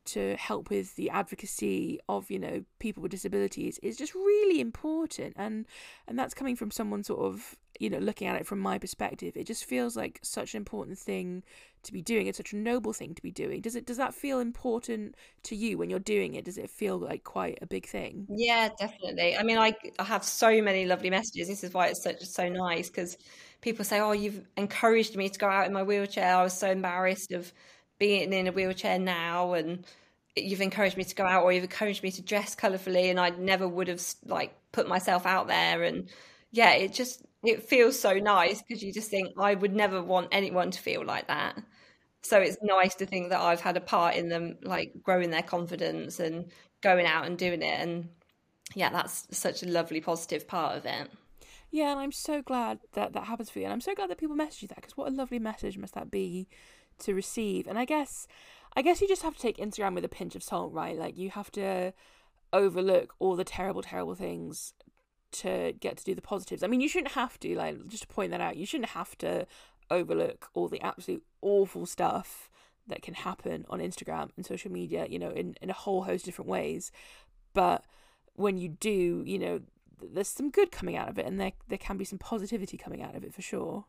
to 0.04 0.36
help 0.36 0.70
with 0.70 0.96
the 0.96 1.10
advocacy 1.10 2.00
of 2.08 2.30
you 2.30 2.38
know 2.38 2.64
people 2.78 3.02
with 3.02 3.12
disabilities 3.12 3.78
is 3.82 3.96
just 3.96 4.14
really 4.14 4.60
important. 4.60 5.34
And 5.36 5.66
and 6.06 6.18
that's 6.18 6.34
coming 6.34 6.56
from 6.56 6.70
someone 6.70 7.04
sort 7.04 7.20
of 7.20 7.56
you 7.78 7.88
know 7.88 7.98
looking 7.98 8.28
at 8.28 8.36
it 8.40 8.46
from 8.46 8.58
my 8.58 8.78
perspective. 8.78 9.36
It 9.36 9.46
just 9.46 9.64
feels 9.64 9.96
like 9.96 10.18
such 10.22 10.54
an 10.54 10.58
important 10.58 10.98
thing 10.98 11.42
to 11.84 11.92
be 11.92 12.02
doing. 12.02 12.26
It's 12.26 12.38
such 12.38 12.52
a 12.52 12.56
noble 12.56 12.92
thing 12.92 13.14
to 13.14 13.22
be 13.22 13.30
doing. 13.30 13.60
Does 13.60 13.76
it 13.76 13.86
does 13.86 13.96
that 13.96 14.14
feel 14.14 14.40
important 14.40 15.16
to 15.44 15.56
you 15.56 15.78
when 15.78 15.90
you're 15.90 15.98
doing 15.98 16.34
it? 16.34 16.44
Does 16.44 16.58
it 16.58 16.70
feel 16.70 16.98
like 16.98 17.24
quite 17.24 17.58
a 17.62 17.66
big 17.66 17.86
thing? 17.86 18.26
Yeah 18.28 18.68
definitely. 18.78 19.36
I 19.36 19.42
mean 19.42 19.58
i, 19.58 19.74
I 19.98 20.04
have 20.04 20.24
so 20.24 20.62
many 20.62 20.86
lovely 20.86 21.10
messages. 21.10 21.48
This 21.48 21.64
is 21.64 21.72
why 21.72 21.88
it's 21.88 22.02
such 22.02 22.22
so 22.24 22.48
nice 22.48 22.88
because 22.88 23.16
people 23.60 23.84
say 23.84 24.00
oh 24.00 24.12
you've 24.12 24.42
encouraged 24.56 25.16
me 25.16 25.28
to 25.28 25.38
go 25.38 25.48
out 25.48 25.66
in 25.66 25.72
my 25.72 25.82
wheelchair. 25.82 26.36
I 26.36 26.42
was 26.42 26.58
so 26.58 26.70
embarrassed 26.70 27.32
of 27.32 27.52
being 28.02 28.32
in 28.32 28.48
a 28.48 28.52
wheelchair 28.52 28.98
now 28.98 29.52
and 29.52 29.86
you've 30.34 30.60
encouraged 30.60 30.96
me 30.96 31.04
to 31.04 31.14
go 31.14 31.24
out 31.24 31.44
or 31.44 31.52
you've 31.52 31.62
encouraged 31.62 32.02
me 32.02 32.10
to 32.10 32.20
dress 32.20 32.56
colorfully 32.56 33.10
and 33.10 33.20
I 33.20 33.30
never 33.30 33.68
would 33.68 33.86
have 33.86 34.02
like 34.26 34.52
put 34.72 34.88
myself 34.88 35.24
out 35.24 35.46
there 35.46 35.84
and 35.84 36.08
yeah 36.50 36.72
it 36.72 36.92
just 36.92 37.24
it 37.44 37.62
feels 37.62 37.96
so 37.96 38.14
nice 38.14 38.60
because 38.60 38.82
you 38.82 38.92
just 38.92 39.08
think 39.08 39.34
I 39.38 39.54
would 39.54 39.72
never 39.72 40.02
want 40.02 40.30
anyone 40.32 40.72
to 40.72 40.80
feel 40.80 41.04
like 41.04 41.28
that. 41.28 41.62
So 42.22 42.40
it's 42.40 42.56
nice 42.60 42.96
to 42.96 43.06
think 43.06 43.30
that 43.30 43.40
I've 43.40 43.60
had 43.60 43.76
a 43.76 43.80
part 43.80 44.16
in 44.16 44.28
them 44.28 44.58
like 44.64 44.94
growing 45.04 45.30
their 45.30 45.42
confidence 45.44 46.18
and 46.18 46.50
going 46.80 47.06
out 47.06 47.26
and 47.26 47.38
doing 47.38 47.62
it 47.62 47.78
and 47.78 48.08
yeah 48.74 48.90
that's 48.90 49.28
such 49.30 49.62
a 49.62 49.68
lovely 49.68 50.00
positive 50.00 50.48
part 50.48 50.76
of 50.76 50.86
it 50.86 51.08
yeah 51.72 51.90
and 51.90 51.98
I'm 51.98 52.12
so 52.12 52.42
glad 52.42 52.78
that 52.92 53.12
that 53.14 53.24
happens 53.24 53.50
for 53.50 53.58
you 53.58 53.64
and 53.64 53.72
I'm 53.72 53.80
so 53.80 53.94
glad 53.94 54.10
that 54.10 54.18
people 54.18 54.36
message 54.36 54.62
you 54.62 54.68
that 54.68 54.76
because 54.76 54.96
what 54.96 55.08
a 55.08 55.14
lovely 55.14 55.40
message 55.40 55.76
must 55.76 55.94
that 55.94 56.10
be 56.10 56.46
to 57.00 57.14
receive. 57.14 57.66
And 57.66 57.78
I 57.78 57.84
guess 57.84 58.26
I 58.74 58.82
guess 58.82 59.00
you 59.00 59.08
just 59.08 59.22
have 59.22 59.34
to 59.34 59.42
take 59.42 59.58
Instagram 59.58 59.94
with 59.94 60.04
a 60.04 60.08
pinch 60.08 60.34
of 60.34 60.42
salt, 60.42 60.72
right? 60.72 60.96
Like 60.96 61.18
you 61.18 61.30
have 61.30 61.50
to 61.52 61.92
overlook 62.52 63.14
all 63.18 63.36
the 63.36 63.44
terrible, 63.44 63.82
terrible 63.82 64.14
things 64.14 64.74
to 65.32 65.72
get 65.80 65.96
to 65.98 66.04
do 66.04 66.14
the 66.14 66.22
positives. 66.22 66.62
I 66.62 66.66
mean, 66.66 66.80
you 66.80 66.88
shouldn't 66.88 67.12
have 67.12 67.38
to, 67.40 67.54
like, 67.56 67.86
just 67.88 68.02
to 68.02 68.08
point 68.08 68.30
that 68.30 68.40
out, 68.40 68.56
you 68.56 68.66
shouldn't 68.66 68.90
have 68.90 69.16
to 69.18 69.46
overlook 69.90 70.48
all 70.54 70.68
the 70.68 70.80
absolute 70.80 71.22
awful 71.40 71.86
stuff 71.86 72.50
that 72.86 73.02
can 73.02 73.14
happen 73.14 73.64
on 73.70 73.80
Instagram 73.80 74.30
and 74.36 74.44
social 74.44 74.70
media, 74.70 75.06
you 75.08 75.18
know, 75.18 75.30
in, 75.30 75.56
in 75.62 75.70
a 75.70 75.74
whole 75.74 76.02
host 76.02 76.24
of 76.24 76.26
different 76.26 76.50
ways. 76.50 76.92
But 77.54 77.84
when 78.34 78.58
you 78.58 78.68
do, 78.68 79.22
you 79.26 79.38
know, 79.38 79.60
there's 80.12 80.28
some 80.28 80.50
good 80.50 80.72
coming 80.72 80.96
out 80.96 81.08
of 81.08 81.18
it 81.18 81.26
and 81.26 81.40
there 81.40 81.52
there 81.68 81.78
can 81.78 81.96
be 81.96 82.04
some 82.04 82.18
positivity 82.18 82.76
coming 82.76 83.02
out 83.02 83.14
of 83.14 83.24
it 83.24 83.34
for 83.34 83.42
sure. 83.42 83.84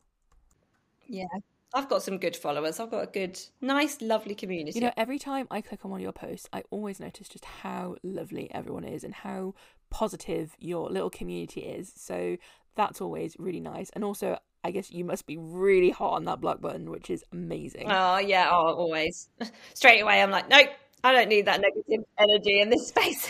Yeah, 1.08 1.26
I've 1.74 1.90
got 1.90 2.04
some 2.04 2.18
good 2.20 2.36
followers. 2.36 2.80
I've 2.80 2.92
got 2.92 3.04
a 3.04 3.08
good, 3.08 3.40
nice, 3.60 4.02
lovely 4.02 4.36
community. 4.36 4.78
You 4.78 4.86
know, 4.86 4.94
every 4.96 5.18
time 5.18 5.48
I 5.50 5.62
click 5.62 5.84
on 5.84 5.92
one 5.92 6.00
of 6.00 6.04
your 6.04 6.12
posts, 6.12 6.48
I 6.54 6.64
always 6.70 7.00
notice 7.00 7.28
just 7.28 7.46
how 7.46 7.96
lovely 8.04 8.50
everyone 8.54 8.84
is 8.84 9.04
and 9.04 9.14
how 9.14 9.56
positive 9.90 10.56
your 10.60 10.90
little 10.90 11.10
community 11.10 11.62
is. 11.62 11.92
So 11.96 12.38
that's 12.76 13.02
always 13.02 13.36
really 13.40 13.60
nice. 13.60 13.90
And 13.92 14.04
also, 14.04 14.38
I 14.64 14.70
guess 14.70 14.92
you 14.92 15.04
must 15.04 15.26
be 15.26 15.38
really 15.38 15.90
hot 15.90 16.14
on 16.14 16.26
that 16.26 16.42
block 16.42 16.62
button, 16.62 16.92
which 16.92 17.10
is 17.10 17.24
amazing. 17.32 17.88
Oh, 17.90 18.20
yeah. 18.20 18.50
Oh, 18.52 18.74
always. 18.76 19.30
Straight 19.74 20.02
away, 20.02 20.22
I'm 20.22 20.32
like, 20.32 20.50
nope, 20.50 20.70
I 21.06 21.12
don't 21.12 21.28
need 21.28 21.46
that 21.48 21.60
negative 21.60 22.06
energy 22.18 22.62
in 22.62 22.70
this 22.70 22.88
space. 22.88 23.30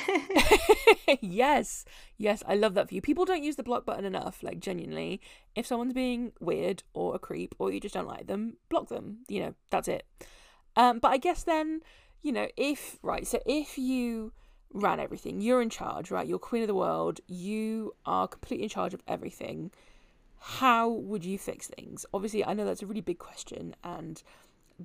yes, 1.22 1.86
yes, 2.18 2.44
I 2.48 2.54
love 2.54 2.76
that 2.76 2.90
for 2.90 2.94
you. 2.94 3.02
People 3.02 3.26
don't 3.26 3.44
use 3.44 3.56
the 3.56 3.64
block 3.64 3.84
button 3.84 4.06
enough. 4.06 4.44
Like 4.44 4.60
genuinely, 4.60 5.22
if 5.56 5.66
someone's 5.66 5.94
being 5.94 6.34
weird 6.40 6.84
or 6.94 7.16
a 7.16 7.20
creep, 7.20 7.56
or 7.58 7.72
you 7.72 7.80
just 7.80 7.96
don't 7.96 8.08
like 8.08 8.28
them, 8.28 8.58
block 8.70 8.90
them. 8.90 9.20
You 9.28 9.40
know, 9.40 9.56
that's 9.72 9.88
it. 9.88 10.06
Um, 10.76 11.00
but 11.00 11.10
I 11.10 11.18
guess 11.18 11.44
then, 11.44 11.82
you 12.22 12.32
know, 12.32 12.48
if 12.58 13.00
right, 13.02 13.26
so 13.26 13.40
if 13.48 13.78
you 13.80 14.34
ran 14.72 15.00
everything, 15.00 15.42
you're 15.42 15.62
in 15.62 15.72
charge, 15.72 16.12
right? 16.12 16.28
You're 16.28 16.40
queen 16.40 16.62
of 16.62 16.68
the 16.68 16.76
world. 16.76 17.22
You 17.28 17.96
are 18.06 18.28
completely 18.28 18.66
in 18.66 18.70
charge 18.70 18.94
of 18.94 19.02
everything. 19.08 19.72
How 20.40 20.90
would 20.90 21.26
you 21.26 21.40
fix 21.40 21.68
things? 21.68 22.06
Obviously, 22.14 22.46
I 22.46 22.54
know 22.54 22.66
that's 22.66 22.84
a 22.84 22.86
really 22.86 23.02
big 23.02 23.18
question, 23.18 23.76
and 23.84 24.22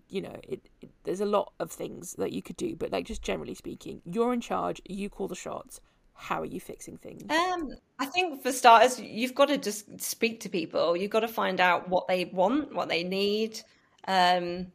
you 0.08 0.22
know, 0.22 0.36
it, 0.42 0.60
it, 0.80 0.90
there's 1.04 1.20
a 1.20 1.26
lot 1.26 1.52
of 1.58 1.70
things 1.70 2.14
that 2.18 2.32
you 2.32 2.42
could 2.42 2.56
do, 2.56 2.76
but 2.76 2.92
like 2.92 3.06
just 3.06 3.22
generally 3.22 3.54
speaking, 3.54 4.02
you're 4.04 4.32
in 4.32 4.40
charge, 4.40 4.80
you 4.86 5.08
call 5.08 5.28
the 5.28 5.34
shots. 5.34 5.80
How 6.14 6.42
are 6.42 6.46
you 6.46 6.60
fixing 6.60 6.96
things? 6.96 7.22
Um, 7.30 7.70
I 8.00 8.06
think 8.06 8.42
for 8.42 8.52
starters, 8.52 8.98
you've 8.98 9.34
got 9.34 9.48
to 9.48 9.58
just 9.58 10.00
speak 10.00 10.40
to 10.40 10.48
people. 10.48 10.96
You've 10.96 11.12
got 11.12 11.20
to 11.20 11.28
find 11.28 11.60
out 11.60 11.88
what 11.88 12.08
they 12.08 12.24
want, 12.24 12.74
what 12.74 12.88
they 12.88 13.04
need. 13.04 13.60
Um, 14.06 14.72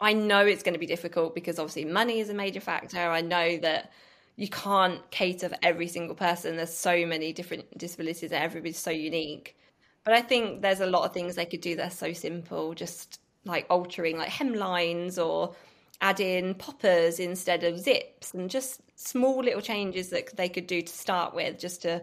I 0.00 0.12
know 0.14 0.44
it's 0.44 0.62
going 0.62 0.74
to 0.74 0.80
be 0.80 0.86
difficult 0.86 1.34
because 1.34 1.58
obviously 1.58 1.84
money 1.84 2.20
is 2.20 2.28
a 2.28 2.34
major 2.34 2.60
factor. 2.60 2.98
I 2.98 3.20
know 3.20 3.58
that 3.58 3.92
you 4.36 4.48
can't 4.48 5.08
cater 5.10 5.48
for 5.48 5.56
every 5.62 5.88
single 5.88 6.14
person. 6.14 6.56
There's 6.56 6.74
so 6.74 7.06
many 7.06 7.32
different 7.32 7.76
disabilities 7.78 8.30
and 8.32 8.42
everybody's 8.42 8.78
so 8.78 8.90
unique. 8.90 9.56
But 10.04 10.14
I 10.14 10.22
think 10.22 10.62
there's 10.62 10.80
a 10.80 10.86
lot 10.86 11.04
of 11.04 11.12
things 11.12 11.34
they 11.34 11.44
could 11.44 11.60
do 11.60 11.76
that's 11.76 11.98
so 11.98 12.12
simple. 12.12 12.74
Just 12.74 13.20
like 13.48 13.66
altering 13.70 14.16
like 14.16 14.28
hemlines 14.28 15.18
or 15.18 15.54
add 16.00 16.20
in 16.20 16.54
poppers 16.54 17.18
instead 17.18 17.64
of 17.64 17.78
zips 17.78 18.34
and 18.34 18.48
just 18.50 18.80
small 18.94 19.42
little 19.42 19.60
changes 19.60 20.10
that 20.10 20.36
they 20.36 20.48
could 20.48 20.66
do 20.66 20.80
to 20.80 20.92
start 20.92 21.34
with 21.34 21.58
just 21.58 21.82
to 21.82 22.02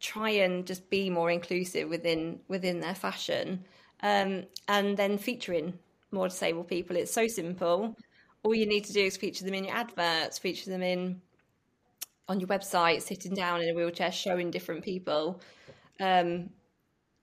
try 0.00 0.30
and 0.30 0.66
just 0.66 0.88
be 0.88 1.10
more 1.10 1.30
inclusive 1.30 1.88
within 1.88 2.40
within 2.48 2.80
their 2.80 2.94
fashion. 2.94 3.64
Um, 4.02 4.44
and 4.68 4.96
then 4.96 5.18
featuring 5.18 5.78
more 6.10 6.28
disabled 6.28 6.68
people. 6.68 6.96
It's 6.96 7.12
so 7.12 7.26
simple. 7.26 7.96
All 8.42 8.54
you 8.54 8.66
need 8.66 8.84
to 8.84 8.92
do 8.92 9.00
is 9.00 9.16
feature 9.16 9.44
them 9.44 9.54
in 9.54 9.64
your 9.64 9.74
adverts 9.74 10.38
feature 10.38 10.70
them 10.70 10.82
in 10.82 11.20
on 12.28 12.40
your 12.40 12.48
website 12.48 13.02
sitting 13.02 13.34
down 13.34 13.60
in 13.62 13.70
a 13.70 13.74
wheelchair 13.74 14.12
showing 14.12 14.50
different 14.50 14.84
people. 14.84 15.40
Um, 16.00 16.50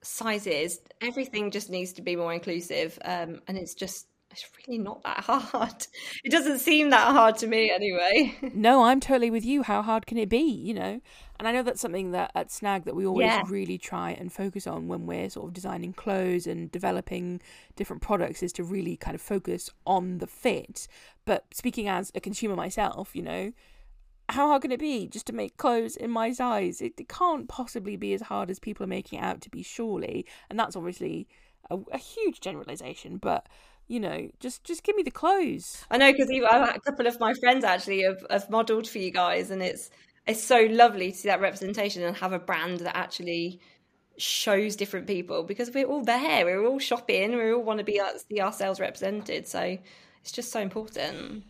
sizes, 0.04 0.80
everything 1.02 1.52
just 1.52 1.70
needs 1.70 1.94
to 1.94 2.02
be 2.02 2.16
more 2.16 2.34
inclusive. 2.34 2.98
Um, 3.04 3.42
and 3.48 3.58
it's 3.58 3.74
just 3.74 4.08
it's 4.32 4.46
really 4.68 4.80
not 4.80 5.04
that 5.04 5.20
hard. 5.20 5.86
It 6.24 6.32
doesn't 6.32 6.60
seem 6.60 6.90
that 6.90 7.12
hard 7.12 7.38
to 7.40 7.48
me 7.48 7.70
anyway. 7.70 8.36
no, 8.56 8.84
I'm 8.86 9.00
totally 9.00 9.30
with 9.30 9.46
you. 9.46 9.62
How 9.62 9.84
hard 9.84 10.08
can 10.08 10.18
it 10.18 10.28
be, 10.30 10.40
you 10.42 10.74
know? 10.74 11.02
And 11.38 11.48
I 11.48 11.52
know 11.52 11.62
that's 11.62 11.82
something 11.82 12.12
that 12.12 12.32
at 12.34 12.50
Snag 12.52 12.86
that 12.86 12.96
we 12.96 13.06
always 13.06 13.28
Yeah. 13.28 13.44
really 13.48 13.78
try 13.78 14.12
and 14.12 14.32
focus 14.34 14.66
on 14.66 14.88
when 14.88 15.06
we're 15.06 15.30
sort 15.30 15.48
of 15.48 15.54
designing 15.54 15.94
clothes 15.94 16.48
and 16.48 16.72
developing 16.72 17.42
different 17.76 18.02
products 18.02 18.42
is 18.42 18.54
to 18.54 18.64
really 18.64 18.98
kind 18.98 19.14
of 19.14 19.22
focus 19.22 19.70
on 19.86 20.18
the 20.18 20.28
fit. 20.28 20.88
But 21.26 21.46
speaking 21.54 21.88
as 21.88 22.12
a 22.16 22.20
consumer 22.20 22.56
myself, 22.56 23.16
you 23.16 23.22
know, 23.22 23.52
how 24.30 24.48
hard 24.48 24.62
can 24.62 24.72
it 24.72 24.80
be 24.80 25.08
just 25.08 25.28
to 25.28 25.34
make 25.34 25.58
clothes 25.58 25.96
in 25.96 26.10
my 26.10 26.32
size? 26.32 26.82
It, 26.82 26.94
it 26.98 27.10
can't 27.10 27.48
possibly 27.48 27.96
be 27.96 28.14
as 28.14 28.22
hard 28.22 28.50
as 28.50 28.60
people 28.60 28.84
are 28.84 28.88
making 28.88 29.20
it 29.20 29.24
out 29.24 29.42
to 29.42 29.50
be, 29.50 29.64
surely. 29.64 30.26
And 30.50 30.60
that's 30.60 30.76
obviously 30.76 31.28
a, 31.70 31.78
a 31.92 31.98
huge 31.98 32.40
generalization, 32.40 33.18
but 33.18 33.48
you 33.88 34.00
know, 34.00 34.30
just 34.40 34.64
just 34.64 34.84
give 34.84 34.96
me 34.96 35.04
the 35.04 35.12
clothes. 35.12 35.86
I 35.92 35.98
know 35.98 36.12
because 36.12 36.30
a 36.30 36.80
couple 36.80 37.06
of 37.06 37.20
my 37.20 37.34
friends 37.34 37.64
actually 37.64 38.04
have, 38.04 38.26
have 38.30 38.50
modelled 38.50 38.88
for 38.88 39.00
you 39.00 39.12
guys, 39.12 39.52
and 39.52 39.62
it's 39.62 39.90
it's 40.26 40.42
so 40.42 40.68
lovely 40.70 41.12
to 41.12 41.18
see 41.18 41.28
that 41.28 41.42
representation 41.42 42.02
and 42.04 42.16
have 42.18 42.32
a 42.32 42.40
brand 42.40 42.80
that 42.82 42.96
actually 42.96 43.60
shows 44.18 44.76
different 44.76 45.08
people 45.08 45.44
because 45.44 45.72
we're 45.72 45.86
all 45.86 46.04
there, 46.04 46.46
we're 46.46 46.66
all 46.66 46.80
shopping, 46.80 47.36
we 47.36 47.52
all 47.52 47.64
want 47.64 47.80
to 47.80 47.84
be 47.84 48.00
see 48.30 48.40
ourselves 48.40 48.80
represented. 48.80 49.48
So 49.48 49.78
it's 50.22 50.32
just 50.32 50.52
so 50.52 50.62
important. 50.62 51.44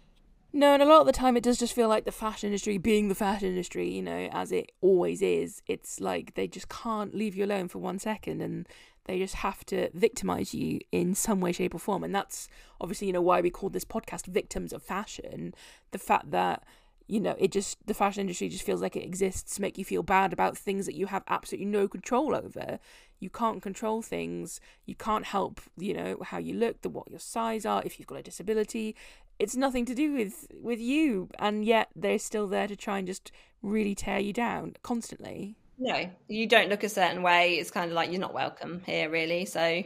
No, 0.56 0.76
and 0.76 0.84
a 0.84 0.86
lot 0.86 1.02
of 1.02 1.08
the 1.08 1.14
time 1.14 1.36
it 1.36 1.44
does 1.44 1.58
just 1.58 1.74
feel 1.74 1.88
like 1.90 2.06
the 2.06 2.12
fashion 2.12 2.48
industry 2.48 2.78
being 2.78 3.08
the 3.08 3.16
fashion 3.16 3.48
industry, 3.48 3.90
you 3.90 4.04
know, 4.04 4.30
as 4.32 4.52
it 4.52 4.72
always 4.82 5.24
is. 5.24 5.64
It's 5.66 6.00
like 6.00 6.36
they 6.36 6.48
just 6.48 6.70
can't 6.70 7.16
leave 7.16 7.36
you 7.36 7.44
alone 7.44 7.68
for 7.70 7.80
one 7.80 7.98
second 7.98 8.40
and 8.40 8.68
they 9.06 9.18
just 9.18 9.36
have 9.36 9.66
to 9.66 9.90
victimize 9.98 10.54
you 10.54 10.80
in 10.92 11.16
some 11.16 11.42
way, 11.42 11.54
shape, 11.54 11.74
or 11.74 11.80
form. 11.80 12.04
And 12.04 12.14
that's 12.14 12.48
obviously, 12.80 13.08
you 13.08 13.14
know, 13.14 13.22
why 13.22 13.42
we 13.42 13.50
call 13.50 13.70
this 13.70 13.84
podcast 13.84 14.28
Victims 14.28 14.72
of 14.74 14.84
Fashion. 14.84 15.56
The 15.90 15.98
fact 15.98 16.30
that, 16.30 16.64
you 17.08 17.20
know, 17.20 17.36
it 17.40 17.52
just, 17.52 17.86
the 17.88 17.96
fashion 17.96 18.22
industry 18.22 18.48
just 18.48 18.64
feels 18.64 18.82
like 18.82 18.96
it 18.96 19.04
exists 19.04 19.56
to 19.56 19.62
make 19.62 19.80
you 19.80 19.84
feel 19.84 20.04
bad 20.04 20.32
about 20.32 20.56
things 20.56 20.86
that 20.86 20.96
you 20.96 21.08
have 21.08 21.24
absolutely 21.28 21.66
no 21.66 21.88
control 21.88 22.36
over. 22.36 22.78
You 23.20 23.32
can't 23.32 23.62
control 23.62 24.04
things. 24.04 24.62
You 24.86 24.96
can't 24.96 25.26
help, 25.26 25.62
you 25.78 25.96
know, 25.96 26.18
how 26.24 26.38
you 26.38 26.54
look, 26.54 26.82
the 26.84 26.90
what 26.90 27.10
your 27.10 27.20
size 27.20 27.66
are, 27.66 27.82
if 27.84 27.98
you've 27.98 28.08
got 28.08 28.20
a 28.20 28.24
disability. 28.24 28.96
It's 29.40 29.56
nothing 29.56 29.86
to 29.86 29.96
do 29.96 30.14
with 30.14 30.48
with 30.54 30.80
you, 30.80 31.30
and 31.40 31.66
yet 31.66 31.90
they're 31.96 32.20
still 32.20 32.48
there 32.48 32.68
to 32.68 32.76
try 32.76 32.98
and 33.00 33.08
just 33.08 33.32
really 33.62 33.96
tear 33.96 34.20
you 34.20 34.34
down 34.34 34.76
constantly. 34.84 35.56
No, 35.78 36.10
you 36.28 36.48
don't 36.48 36.70
look 36.70 36.84
a 36.84 36.90
certain 36.90 37.24
way. 37.24 37.56
It's 37.56 37.72
kind 37.72 37.90
of 37.90 37.96
like 37.96 38.12
you're 38.12 38.22
not 38.22 38.34
welcome 38.34 38.82
here, 38.86 39.10
really. 39.10 39.46
So, 39.46 39.60
and 39.60 39.86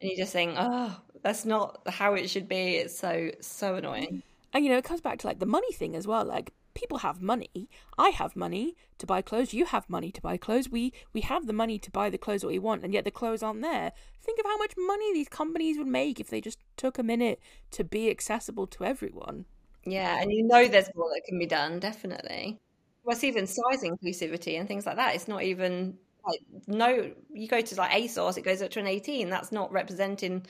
you 0.00 0.16
just 0.16 0.32
think, 0.32 0.54
oh, 0.58 1.00
that's 1.22 1.44
not 1.44 1.80
how 1.88 2.14
it 2.14 2.28
should 2.28 2.48
be. 2.48 2.76
It's 2.76 2.98
so 2.98 3.30
so 3.40 3.76
annoying. 3.76 4.22
And 4.52 4.64
you 4.64 4.70
know, 4.70 4.78
it 4.78 4.84
comes 4.84 5.00
back 5.00 5.18
to 5.20 5.26
like 5.26 5.38
the 5.38 5.46
money 5.46 5.72
thing 5.72 5.94
as 5.94 6.06
well. 6.06 6.24
Like 6.24 6.52
people 6.74 6.98
have 6.98 7.20
money. 7.20 7.68
I 7.98 8.10
have 8.10 8.36
money 8.36 8.76
to 8.98 9.06
buy 9.06 9.22
clothes. 9.22 9.54
You 9.54 9.66
have 9.66 9.88
money 9.88 10.10
to 10.12 10.20
buy 10.20 10.36
clothes. 10.36 10.68
We 10.68 10.92
we 11.12 11.20
have 11.22 11.46
the 11.46 11.52
money 11.52 11.78
to 11.78 11.90
buy 11.90 12.10
the 12.10 12.18
clothes 12.18 12.42
that 12.42 12.48
we 12.48 12.58
want, 12.58 12.84
and 12.84 12.92
yet 12.92 13.04
the 13.04 13.10
clothes 13.10 13.42
aren't 13.42 13.62
there. 13.62 13.92
Think 14.22 14.38
of 14.38 14.46
how 14.46 14.58
much 14.58 14.74
money 14.76 15.12
these 15.12 15.28
companies 15.28 15.78
would 15.78 15.86
make 15.86 16.20
if 16.20 16.28
they 16.28 16.40
just 16.40 16.58
took 16.76 16.98
a 16.98 17.02
minute 17.02 17.40
to 17.72 17.84
be 17.84 18.10
accessible 18.10 18.66
to 18.68 18.84
everyone. 18.84 19.46
Yeah, 19.84 20.20
and 20.20 20.30
you 20.30 20.46
know 20.46 20.68
there's 20.68 20.90
more 20.94 21.08
that 21.14 21.22
can 21.26 21.38
be 21.38 21.46
done, 21.46 21.80
definitely. 21.80 22.58
It's 23.06 23.24
even 23.24 23.46
size 23.46 23.82
inclusivity 23.82 24.58
and 24.58 24.68
things 24.68 24.86
like 24.86 24.96
that. 24.96 25.14
It's 25.14 25.26
not 25.26 25.42
even 25.42 25.96
like 26.26 26.40
no. 26.66 27.10
You 27.32 27.48
go 27.48 27.60
to 27.60 27.74
like 27.76 27.90
ASOS, 27.90 28.38
it 28.38 28.44
goes 28.44 28.62
up 28.62 28.70
to 28.72 28.80
an 28.80 28.86
18. 28.86 29.30
That's 29.30 29.52
not 29.52 29.72
representing 29.72 30.46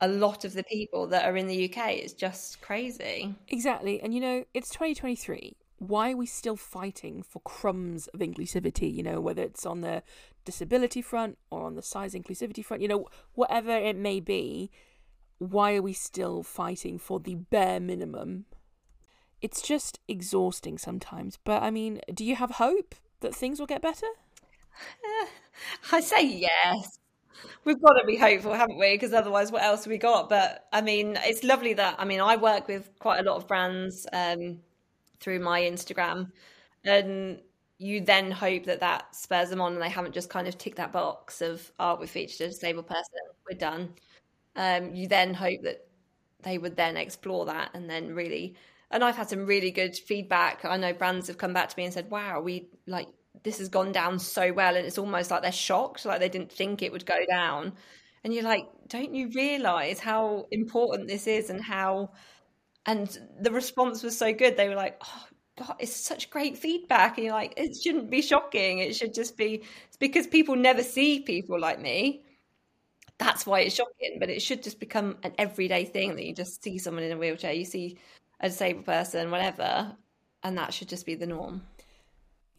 a 0.00 0.08
lot 0.08 0.44
of 0.44 0.54
the 0.54 0.64
people 0.64 1.06
that 1.08 1.24
are 1.24 1.36
in 1.36 1.46
the 1.46 1.70
UK. 1.70 1.92
It's 1.92 2.12
just 2.12 2.60
crazy. 2.60 3.34
Exactly. 3.48 4.00
And 4.00 4.14
you 4.14 4.20
know, 4.20 4.44
it's 4.54 4.70
2023. 4.70 5.56
Why 5.78 6.12
are 6.12 6.16
we 6.16 6.26
still 6.26 6.56
fighting 6.56 7.22
for 7.22 7.40
crumbs 7.40 8.06
of 8.08 8.20
inclusivity? 8.20 8.92
You 8.92 9.02
know, 9.02 9.20
whether 9.20 9.42
it's 9.42 9.64
on 9.64 9.80
the 9.80 10.02
disability 10.44 11.02
front 11.02 11.38
or 11.50 11.64
on 11.64 11.74
the 11.74 11.82
size 11.82 12.14
inclusivity 12.14 12.64
front, 12.64 12.82
you 12.82 12.88
know, 12.88 13.06
whatever 13.34 13.70
it 13.70 13.96
may 13.96 14.20
be, 14.20 14.70
why 15.38 15.74
are 15.74 15.82
we 15.82 15.94
still 15.94 16.42
fighting 16.42 16.98
for 16.98 17.18
the 17.18 17.34
bare 17.34 17.80
minimum? 17.80 18.44
It's 19.40 19.62
just 19.62 20.00
exhausting 20.06 20.76
sometimes. 20.76 21.38
But 21.44 21.62
I 21.62 21.70
mean, 21.70 22.00
do 22.12 22.24
you 22.24 22.36
have 22.36 22.52
hope 22.52 22.94
that 23.20 23.34
things 23.34 23.58
will 23.58 23.66
get 23.66 23.80
better? 23.80 24.06
I 25.92 26.00
say 26.00 26.26
yes. 26.26 26.99
We've 27.64 27.80
got 27.80 27.94
to 27.94 28.04
be 28.06 28.16
hopeful, 28.16 28.52
haven't 28.52 28.78
we? 28.78 28.94
Because 28.94 29.12
otherwise, 29.12 29.52
what 29.52 29.62
else 29.62 29.84
have 29.84 29.90
we 29.90 29.98
got? 29.98 30.28
But 30.28 30.66
I 30.72 30.80
mean, 30.80 31.18
it's 31.22 31.44
lovely 31.44 31.74
that 31.74 31.96
I 31.98 32.04
mean, 32.04 32.20
I 32.20 32.36
work 32.36 32.68
with 32.68 32.90
quite 32.98 33.20
a 33.20 33.22
lot 33.22 33.36
of 33.36 33.48
brands 33.48 34.06
um, 34.12 34.58
through 35.20 35.40
my 35.40 35.60
Instagram, 35.62 36.32
and 36.84 37.40
you 37.78 38.00
then 38.02 38.30
hope 38.30 38.64
that 38.64 38.80
that 38.80 39.14
spurs 39.14 39.50
them 39.50 39.60
on, 39.60 39.74
and 39.74 39.82
they 39.82 39.88
haven't 39.88 40.14
just 40.14 40.30
kind 40.30 40.48
of 40.48 40.58
ticked 40.58 40.76
that 40.78 40.92
box 40.92 41.40
of, 41.42 41.70
"Oh, 41.78 41.96
we 41.96 42.06
featured 42.06 42.48
a 42.48 42.50
disabled 42.50 42.86
person, 42.86 43.12
we're 43.50 43.58
done." 43.58 43.94
Um, 44.56 44.94
you 44.94 45.08
then 45.08 45.34
hope 45.34 45.62
that 45.62 45.86
they 46.42 46.58
would 46.58 46.76
then 46.76 46.96
explore 46.96 47.46
that 47.46 47.70
and 47.74 47.88
then 47.90 48.14
really. 48.14 48.56
And 48.90 49.04
I've 49.04 49.16
had 49.16 49.28
some 49.30 49.46
really 49.46 49.70
good 49.70 49.96
feedback. 49.96 50.64
I 50.64 50.76
know 50.76 50.92
brands 50.92 51.28
have 51.28 51.38
come 51.38 51.52
back 51.54 51.68
to 51.70 51.74
me 51.78 51.84
and 51.84 51.94
said, 51.94 52.10
"Wow, 52.10 52.40
we 52.40 52.70
like 52.86 53.08
this 53.42 53.58
has 53.58 53.68
gone 53.68 53.92
down 53.92 54.18
so 54.18 54.52
well 54.52 54.76
and 54.76 54.86
it's 54.86 54.98
almost 54.98 55.30
like 55.30 55.42
they're 55.42 55.52
shocked 55.52 56.04
like 56.04 56.20
they 56.20 56.28
didn't 56.28 56.52
think 56.52 56.82
it 56.82 56.92
would 56.92 57.06
go 57.06 57.18
down. 57.28 57.72
And 58.24 58.34
you're 58.34 58.44
like 58.44 58.66
don't 58.88 59.14
you 59.14 59.30
realize 59.34 59.98
how 59.98 60.46
important 60.50 61.08
this 61.08 61.26
is 61.26 61.50
and 61.50 61.62
how 61.62 62.10
and 62.86 63.18
the 63.40 63.52
response 63.52 64.02
was 64.02 64.16
so 64.16 64.32
good. 64.32 64.56
They 64.56 64.68
were 64.68 64.74
like 64.74 65.00
oh 65.04 65.26
god 65.58 65.76
it's 65.78 65.94
such 65.94 66.30
great 66.30 66.58
feedback. 66.58 67.16
And 67.16 67.24
you're 67.26 67.34
like 67.34 67.54
it 67.56 67.76
shouldn't 67.76 68.10
be 68.10 68.22
shocking. 68.22 68.78
It 68.78 68.94
should 68.94 69.14
just 69.14 69.36
be 69.36 69.62
it's 69.88 69.96
because 69.96 70.26
people 70.26 70.56
never 70.56 70.82
see 70.82 71.20
people 71.20 71.58
like 71.58 71.80
me. 71.80 72.24
That's 73.18 73.46
why 73.46 73.60
it's 73.60 73.74
shocking 73.74 74.18
but 74.18 74.30
it 74.30 74.42
should 74.42 74.62
just 74.62 74.80
become 74.80 75.16
an 75.22 75.32
everyday 75.38 75.84
thing 75.84 76.16
that 76.16 76.24
you 76.24 76.34
just 76.34 76.62
see 76.62 76.78
someone 76.78 77.04
in 77.04 77.12
a 77.12 77.18
wheelchair 77.18 77.52
you 77.52 77.66
see 77.66 77.98
a 78.40 78.48
disabled 78.48 78.86
person 78.86 79.30
whatever 79.30 79.94
and 80.42 80.56
that 80.56 80.72
should 80.72 80.88
just 80.88 81.04
be 81.04 81.14
the 81.14 81.26
norm 81.26 81.62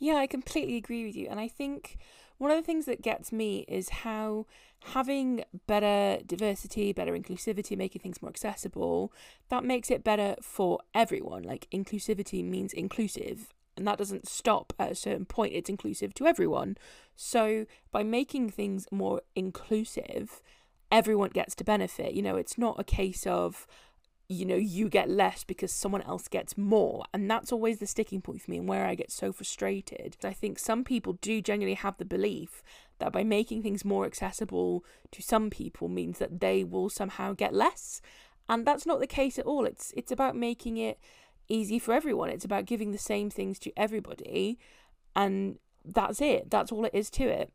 Yeah, 0.02 0.16
I 0.16 0.26
completely 0.26 0.78
agree 0.78 1.06
with 1.06 1.16
you. 1.16 1.28
And 1.30 1.40
I 1.40 1.48
think 1.48 1.98
one 2.40 2.50
of 2.50 2.58
the 2.58 2.64
things 2.64 2.86
that 2.88 3.04
gets 3.04 3.32
me 3.32 3.66
is 3.68 3.90
how 3.90 4.48
having 4.86 5.44
better 5.68 6.24
diversity, 6.26 6.92
better 6.92 7.14
inclusivity, 7.14 7.78
making 7.78 8.02
things 8.02 8.20
more 8.20 8.30
accessible, 8.30 9.14
that 9.50 9.64
makes 9.64 9.92
it 9.92 10.04
better 10.04 10.36
for 10.42 10.80
everyone. 10.96 11.44
Like 11.44 11.68
inclusivity 11.72 12.44
means 12.44 12.74
inclusive. 12.74 13.54
And 13.78 13.88
that 13.88 14.00
doesn't 14.00 14.28
stop 14.28 14.74
at 14.80 14.92
a 14.92 14.96
certain 14.96 15.26
point, 15.26 15.54
it's 15.54 15.70
inclusive 15.70 16.16
to 16.16 16.26
everyone. 16.26 16.78
So 17.16 17.68
by 17.92 18.02
making 18.02 18.50
things 18.50 18.88
more 18.92 19.22
inclusive, 19.36 20.42
everyone 20.92 21.30
gets 21.30 21.54
to 21.56 21.64
benefit. 21.64 22.14
You 22.16 22.24
know, 22.24 22.38
it's 22.38 22.58
not 22.58 22.80
a 22.80 22.84
case 22.84 23.28
of, 23.28 23.68
you 24.32 24.46
know, 24.46 24.56
you 24.56 24.88
get 24.88 25.10
less 25.10 25.44
because 25.44 25.72
someone 25.72 26.02
else 26.04 26.28
gets 26.28 26.58
more. 26.58 27.06
And 27.14 27.30
that's 27.30 27.52
always 27.52 27.80
the 27.80 27.86
sticking 27.86 28.22
point 28.22 28.42
for 28.42 28.52
me 28.52 28.58
and 28.58 28.68
where 28.68 28.86
I 28.86 28.96
get 28.96 29.12
so 29.12 29.34
frustrated. 29.34 30.16
I 30.24 30.32
think 30.32 30.58
some 30.58 30.84
people 30.84 31.14
do 31.22 31.42
genuinely 31.42 31.76
have 31.76 31.98
the 31.98 32.06
belief 32.06 32.64
that 33.00 33.12
by 33.12 33.24
making 33.24 33.62
things 33.62 33.84
more 33.84 34.06
accessible 34.06 34.86
to 35.12 35.22
some 35.22 35.50
people 35.50 35.90
means 35.90 36.20
that 36.20 36.40
they 36.40 36.64
will 36.64 36.90
somehow 36.90 37.34
get 37.34 37.54
less. 37.54 38.02
And 38.48 38.66
that's 38.66 38.86
not 38.86 39.00
the 39.00 39.08
case 39.08 39.38
at 39.38 39.46
all. 39.46 39.66
It's 39.66 39.94
it's 39.98 40.12
about 40.12 40.36
making 40.36 40.78
it 40.78 40.98
easy 41.50 41.78
for 41.78 41.94
everyone. 41.94 42.30
It's 42.30 42.46
about 42.46 42.66
giving 42.66 42.92
the 42.92 42.98
same 42.98 43.30
things 43.30 43.60
to 43.60 43.74
everybody 43.76 44.58
and 45.16 45.58
that's 45.84 46.22
it. 46.22 46.50
That's 46.50 46.72
all 46.72 46.86
it 46.86 46.94
is 46.94 47.10
to 47.12 47.24
it. 47.24 47.52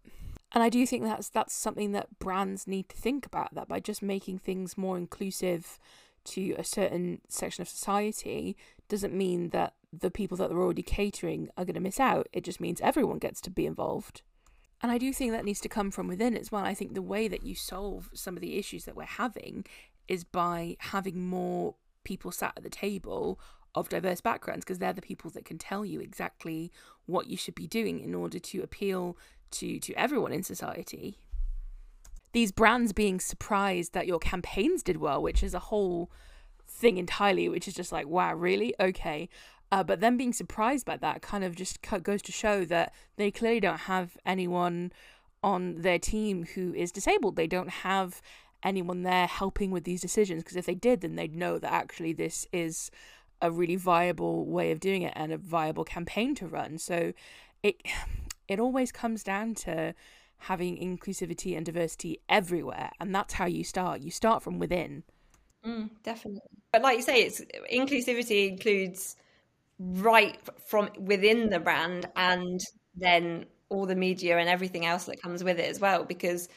And 0.53 0.63
I 0.63 0.69
do 0.69 0.87
think 0.87 1.05
that's 1.05 1.29
that's 1.31 1.55
something 1.55 1.93
that 1.93 2.19
brands 2.19 2.67
need 2.67 2.89
to 2.91 2.97
think 2.97 3.25
about 3.25 3.55
that 3.55 3.69
by 3.69 3.81
just 3.81 4.03
making 4.03 4.39
things 4.39 4.77
more 4.77 4.99
inclusive 4.99 5.79
to 6.27 6.53
a 6.59 6.65
certain 6.65 7.21
section 7.29 7.63
of 7.63 7.69
society 7.69 8.57
doesn't 8.89 9.15
mean 9.15 9.51
that 9.51 9.75
the 9.93 10.11
people 10.11 10.37
that 10.37 10.49
they're 10.49 10.59
already 10.59 10.83
catering 10.83 11.49
are 11.57 11.65
going 11.65 11.75
to 11.75 11.81
miss 11.81 12.01
out. 12.01 12.29
It 12.33 12.45
just 12.45 12.61
means 12.61 12.81
everyone 12.81 13.19
gets 13.19 13.41
to 13.43 13.51
be 13.51 13.67
involved. 13.67 14.23
And 14.83 14.93
I 14.93 14.99
do 14.99 15.13
think 15.13 15.33
that 15.33 15.45
needs 15.45 15.61
to 15.61 15.69
come 15.69 15.91
from 15.91 16.07
within 16.07 16.37
as 16.37 16.53
well. 16.53 16.65
I 16.65 16.75
think 16.75 16.95
the 16.95 17.03
way 17.03 17.29
that 17.29 17.45
you 17.45 17.55
solve 17.55 18.11
some 18.13 18.37
of 18.37 18.43
the 18.43 18.59
issues 18.59 18.85
that 18.85 18.97
we're 18.97 19.05
having 19.05 19.65
is 20.07 20.23
by 20.25 20.77
having 20.81 21.27
more 21.27 21.75
people 22.05 22.31
sat 22.31 22.53
at 22.57 22.63
the 22.63 22.71
table 22.71 23.41
of 23.75 23.89
diverse 23.89 24.21
backgrounds 24.21 24.65
because 24.65 24.79
they're 24.79 24.93
the 24.93 25.03
people 25.03 25.31
that 25.31 25.45
can 25.45 25.59
tell 25.59 25.85
you 25.85 26.01
exactly 26.01 26.73
what 27.07 27.27
you 27.27 27.37
should 27.37 27.55
be 27.55 27.67
doing 27.67 28.01
in 28.01 28.15
order 28.15 28.39
to 28.39 28.63
appeal 28.63 29.17
to 29.51 29.79
to 29.79 29.93
everyone 29.95 30.33
in 30.33 30.43
society 30.43 31.19
these 32.37 32.53
brands 32.53 32.93
being 32.93 33.19
surprised 33.19 33.95
that 33.95 34.07
your 34.07 34.19
campaigns 34.19 34.83
did 34.83 34.99
well, 34.99 35.23
which 35.23 35.43
is 35.43 35.55
a 35.55 35.59
whole 35.59 36.11
thing 36.69 36.99
entirely, 36.99 37.49
which 37.49 37.67
is 37.67 37.73
just 37.73 37.93
like, 37.93 38.07
wow, 38.07 38.35
really? 38.35 38.75
Okay. 38.79 39.31
Uh, 39.73 39.83
but 39.83 40.01
then 40.01 40.19
being 40.19 40.35
surprised 40.35 40.85
by 40.85 40.99
that 40.99 41.23
kind 41.23 41.45
of 41.45 41.57
just 41.57 41.79
goes 42.03 42.21
to 42.21 42.33
show 42.33 42.67
that 42.67 42.93
they 43.17 43.31
clearly 43.31 43.59
don't 43.59 43.81
have 43.81 44.19
anyone 44.27 44.93
on 45.43 45.81
their 45.81 45.99
team 45.99 46.45
who 46.55 46.75
is 46.75 46.93
disabled. 46.93 47.37
They 47.37 47.47
don't 47.47 47.71
have 47.71 48.21
anyone 48.63 49.03
there 49.03 49.27
helping 49.27 49.71
with 49.71 49.85
these 49.85 50.03
decisions 50.03 50.43
because 50.43 50.59
if 50.59 50.67
they 50.67 50.75
did 50.75 51.01
then 51.01 51.17
they'd 51.17 51.35
know 51.35 51.59
that 51.59 51.73
actually 51.73 52.13
this 52.13 52.47
is 52.53 52.91
a 53.41 53.51
really 53.51 53.77
viable 53.77 54.45
way 54.45 54.73
of 54.73 54.81
doing 54.81 55.01
it 55.03 55.13
and 55.17 55.33
a 55.33 55.39
viable 55.39 55.85
campaign 55.85 56.35
to 56.35 56.47
run 56.47 56.77
so 56.79 57.13
it 57.63 57.77
it 58.49 58.59
always 58.59 58.91
comes 58.91 59.23
down 59.23 59.55
to 59.55 59.95
having 60.39 60.77
inclusivity 60.77 61.57
and 61.57 61.67
diversity 61.67 62.21
everywhere 62.29 62.91
and 63.01 63.15
that's 63.15 63.35
how 63.35 63.47
you 63.47 63.65
start. 63.65 64.01
You 64.01 64.11
start 64.11 64.43
from 64.43 64.59
within. 64.59 65.03
Mm, 65.65 65.91
definitely. 66.03 66.41
But 66.73 66.83
like 66.83 66.97
you 66.99 67.03
say 67.03 67.23
it's 67.23 67.41
inclusivity 67.73 68.49
includes 68.49 69.17
right 69.79 70.39
from 70.67 70.91
within 70.99 71.51
the 71.51 71.61
brand 71.61 72.09
and 72.17 72.61
then 72.95 73.47
all 73.69 73.87
the 73.87 73.97
media 73.97 74.39
and 74.39 74.49
everything 74.49 74.87
else 74.87 75.05
that 75.05 75.21
comes 75.21 75.43
with 75.43 75.59
it 75.59 75.69
as 75.69 75.81
well 75.81 76.05
because 76.05 76.49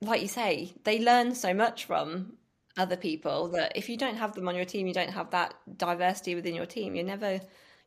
like 0.00 0.22
you 0.22 0.28
say 0.28 0.72
they 0.84 0.98
learn 0.98 1.34
so 1.34 1.54
much 1.54 1.84
from 1.84 2.32
other 2.76 2.96
people 2.96 3.48
that 3.48 3.72
if 3.76 3.88
you 3.88 3.96
don't 3.96 4.16
have 4.16 4.34
them 4.34 4.48
on 4.48 4.56
your 4.56 4.64
team 4.64 4.86
you 4.86 4.94
don't 4.94 5.10
have 5.10 5.30
that 5.30 5.54
diversity 5.76 6.34
within 6.34 6.54
your 6.54 6.66
team. 6.66 6.94
You're 6.94 7.04
never 7.04 7.40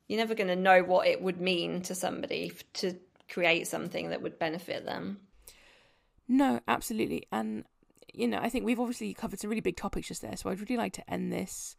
you're 0.07 0.19
never 0.19 0.35
going 0.35 0.49
to 0.49 0.55
know 0.55 0.83
what 0.83 1.07
it 1.07 1.21
would 1.21 1.41
mean 1.41 1.81
to 1.81 1.95
somebody 1.95 2.51
to 2.73 2.95
create 3.29 3.67
something 3.67 4.09
that 4.09 4.21
would 4.21 4.39
benefit 4.39 4.85
them? 4.85 5.19
No 6.27 6.59
absolutely. 6.67 7.27
And 7.31 7.65
you 8.15 8.27
know 8.27 8.39
i 8.41 8.49
think 8.49 8.65
we've 8.65 8.79
obviously 8.79 9.13
covered 9.13 9.39
some 9.39 9.49
really 9.49 9.61
big 9.61 9.75
topics 9.75 10.07
just 10.07 10.21
there 10.21 10.35
so 10.35 10.49
i'd 10.49 10.59
really 10.59 10.77
like 10.77 10.93
to 10.93 11.09
end 11.11 11.31
this 11.31 11.75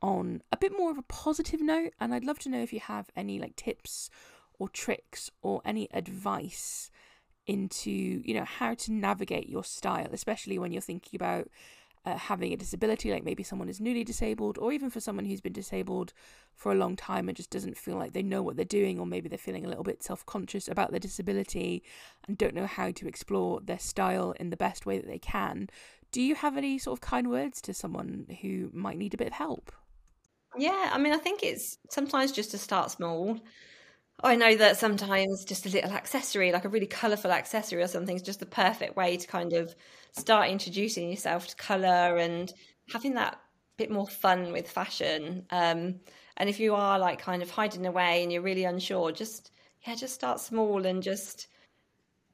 on 0.00 0.42
a 0.52 0.56
bit 0.56 0.72
more 0.76 0.90
of 0.90 0.98
a 0.98 1.02
positive 1.02 1.60
note 1.60 1.92
and 2.00 2.14
i'd 2.14 2.24
love 2.24 2.38
to 2.38 2.48
know 2.48 2.62
if 2.62 2.72
you 2.72 2.80
have 2.80 3.10
any 3.16 3.38
like 3.38 3.56
tips 3.56 4.10
or 4.58 4.68
tricks 4.68 5.30
or 5.42 5.60
any 5.64 5.88
advice 5.92 6.90
into 7.46 7.90
you 7.90 8.34
know 8.34 8.44
how 8.44 8.74
to 8.74 8.92
navigate 8.92 9.48
your 9.48 9.64
style 9.64 10.08
especially 10.12 10.58
when 10.58 10.72
you're 10.72 10.80
thinking 10.80 11.16
about 11.16 11.48
uh, 12.06 12.16
having 12.16 12.52
a 12.52 12.56
disability 12.56 13.10
like 13.10 13.24
maybe 13.24 13.42
someone 13.42 13.68
is 13.68 13.80
newly 13.80 14.04
disabled 14.04 14.58
or 14.58 14.72
even 14.72 14.90
for 14.90 15.00
someone 15.00 15.24
who's 15.24 15.40
been 15.40 15.52
disabled 15.52 16.12
for 16.54 16.72
a 16.72 16.74
long 16.74 16.96
time 16.96 17.28
and 17.28 17.36
just 17.36 17.50
doesn't 17.50 17.76
feel 17.76 17.96
like 17.96 18.12
they 18.12 18.22
know 18.22 18.42
what 18.42 18.56
they're 18.56 18.64
doing 18.64 18.98
or 18.98 19.06
maybe 19.06 19.28
they're 19.28 19.38
feeling 19.38 19.64
a 19.64 19.68
little 19.68 19.84
bit 19.84 20.02
self-conscious 20.02 20.68
about 20.68 20.90
their 20.90 21.00
disability 21.00 21.82
and 22.28 22.36
don't 22.36 22.54
know 22.54 22.66
how 22.66 22.90
to 22.90 23.08
explore 23.08 23.60
their 23.60 23.78
style 23.78 24.32
in 24.38 24.50
the 24.50 24.56
best 24.56 24.86
way 24.86 24.98
that 24.98 25.06
they 25.06 25.18
can 25.18 25.68
do 26.12 26.20
you 26.20 26.34
have 26.36 26.56
any 26.56 26.78
sort 26.78 26.96
of 26.96 27.00
kind 27.00 27.28
words 27.28 27.60
to 27.60 27.74
someone 27.74 28.26
who 28.40 28.70
might 28.72 28.96
need 28.96 29.12
a 29.14 29.16
bit 29.16 29.26
of 29.26 29.32
help? 29.32 29.72
Yeah 30.56 30.90
i 30.92 30.98
mean 30.98 31.12
i 31.12 31.16
think 31.16 31.42
it's 31.42 31.78
sometimes 31.90 32.30
just 32.30 32.52
to 32.52 32.58
start 32.58 32.90
small 32.92 33.40
I 34.22 34.36
know 34.36 34.54
that 34.56 34.76
sometimes 34.76 35.44
just 35.44 35.66
a 35.66 35.68
little 35.68 35.90
accessory, 35.90 36.52
like 36.52 36.64
a 36.64 36.68
really 36.68 36.86
colourful 36.86 37.32
accessory 37.32 37.82
or 37.82 37.88
something, 37.88 38.16
is 38.16 38.22
just 38.22 38.40
the 38.40 38.46
perfect 38.46 38.96
way 38.96 39.16
to 39.16 39.26
kind 39.26 39.52
of 39.52 39.74
start 40.12 40.48
introducing 40.48 41.10
yourself 41.10 41.48
to 41.48 41.56
colour 41.56 42.16
and 42.18 42.52
having 42.88 43.14
that 43.14 43.38
bit 43.76 43.90
more 43.90 44.06
fun 44.06 44.52
with 44.52 44.70
fashion. 44.70 45.44
Um, 45.50 46.00
and 46.36 46.48
if 46.48 46.60
you 46.60 46.74
are 46.74 46.98
like 46.98 47.20
kind 47.20 47.42
of 47.42 47.50
hiding 47.50 47.86
away 47.86 48.22
and 48.22 48.32
you're 48.32 48.42
really 48.42 48.64
unsure, 48.64 49.12
just 49.12 49.50
yeah, 49.86 49.94
just 49.94 50.14
start 50.14 50.40
small 50.40 50.86
and 50.86 51.02
just 51.02 51.48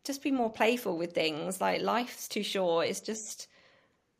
just 0.04 0.22
be 0.22 0.30
more 0.30 0.50
playful 0.50 0.96
with 0.96 1.12
things. 1.14 1.60
Like 1.60 1.82
life's 1.82 2.28
too 2.28 2.42
short. 2.42 2.86
It's 2.88 3.00
just 3.00 3.48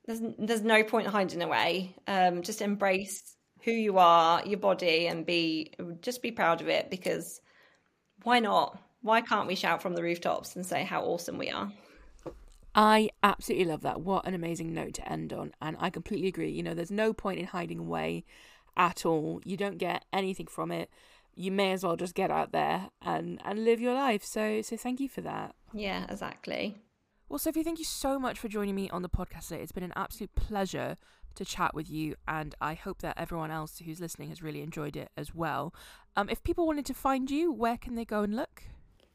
there's 0.06 0.20
there's 0.38 0.62
no 0.62 0.82
point 0.82 1.06
hiding 1.08 1.42
away. 1.42 1.94
Um, 2.06 2.42
just 2.42 2.62
embrace 2.62 3.36
who 3.62 3.72
you 3.72 3.98
are, 3.98 4.44
your 4.46 4.58
body, 4.58 5.06
and 5.08 5.26
be 5.26 5.72
just 6.00 6.22
be 6.22 6.32
proud 6.32 6.60
of 6.60 6.68
it 6.68 6.90
because 6.90 7.40
why 8.22 8.40
not? 8.40 8.78
Why 9.02 9.20
can't 9.20 9.46
we 9.46 9.54
shout 9.54 9.82
from 9.82 9.94
the 9.94 10.02
rooftops 10.02 10.56
and 10.56 10.64
say 10.64 10.84
how 10.84 11.02
awesome 11.02 11.38
we 11.38 11.50
are? 11.50 11.72
I 12.74 13.10
absolutely 13.22 13.66
love 13.66 13.82
that. 13.82 14.00
What 14.00 14.26
an 14.26 14.34
amazing 14.34 14.72
note 14.72 14.94
to 14.94 15.10
end 15.10 15.32
on. 15.32 15.52
And 15.60 15.76
I 15.80 15.90
completely 15.90 16.28
agree. 16.28 16.50
You 16.50 16.62
know, 16.62 16.74
there's 16.74 16.90
no 16.90 17.12
point 17.12 17.40
in 17.40 17.46
hiding 17.46 17.78
away 17.78 18.24
at 18.76 19.04
all. 19.04 19.40
You 19.44 19.56
don't 19.56 19.78
get 19.78 20.04
anything 20.12 20.46
from 20.46 20.70
it. 20.70 20.90
You 21.34 21.50
may 21.50 21.72
as 21.72 21.82
well 21.82 21.96
just 21.96 22.14
get 22.14 22.30
out 22.30 22.52
there 22.52 22.90
and, 23.02 23.40
and 23.44 23.64
live 23.64 23.80
your 23.80 23.94
life. 23.94 24.24
So 24.24 24.62
so 24.62 24.76
thank 24.76 25.00
you 25.00 25.08
for 25.08 25.20
that. 25.22 25.54
Yeah, 25.72 26.06
exactly. 26.08 26.76
Well, 27.30 27.38
Sophie, 27.38 27.62
thank 27.62 27.78
you 27.78 27.84
so 27.84 28.18
much 28.18 28.40
for 28.40 28.48
joining 28.48 28.74
me 28.74 28.90
on 28.90 29.02
the 29.02 29.08
podcast 29.08 29.46
today. 29.46 29.62
It's 29.62 29.70
been 29.70 29.84
an 29.84 29.92
absolute 29.94 30.34
pleasure 30.34 30.96
to 31.36 31.44
chat 31.44 31.76
with 31.76 31.88
you, 31.88 32.16
and 32.26 32.56
I 32.60 32.74
hope 32.74 33.02
that 33.02 33.14
everyone 33.16 33.52
else 33.52 33.78
who's 33.78 34.00
listening 34.00 34.30
has 34.30 34.42
really 34.42 34.62
enjoyed 34.62 34.96
it 34.96 35.12
as 35.16 35.32
well. 35.32 35.72
Um, 36.16 36.28
if 36.28 36.42
people 36.42 36.66
wanted 36.66 36.86
to 36.86 36.94
find 36.94 37.30
you, 37.30 37.52
where 37.52 37.76
can 37.76 37.94
they 37.94 38.04
go 38.04 38.22
and 38.22 38.34
look? 38.34 38.64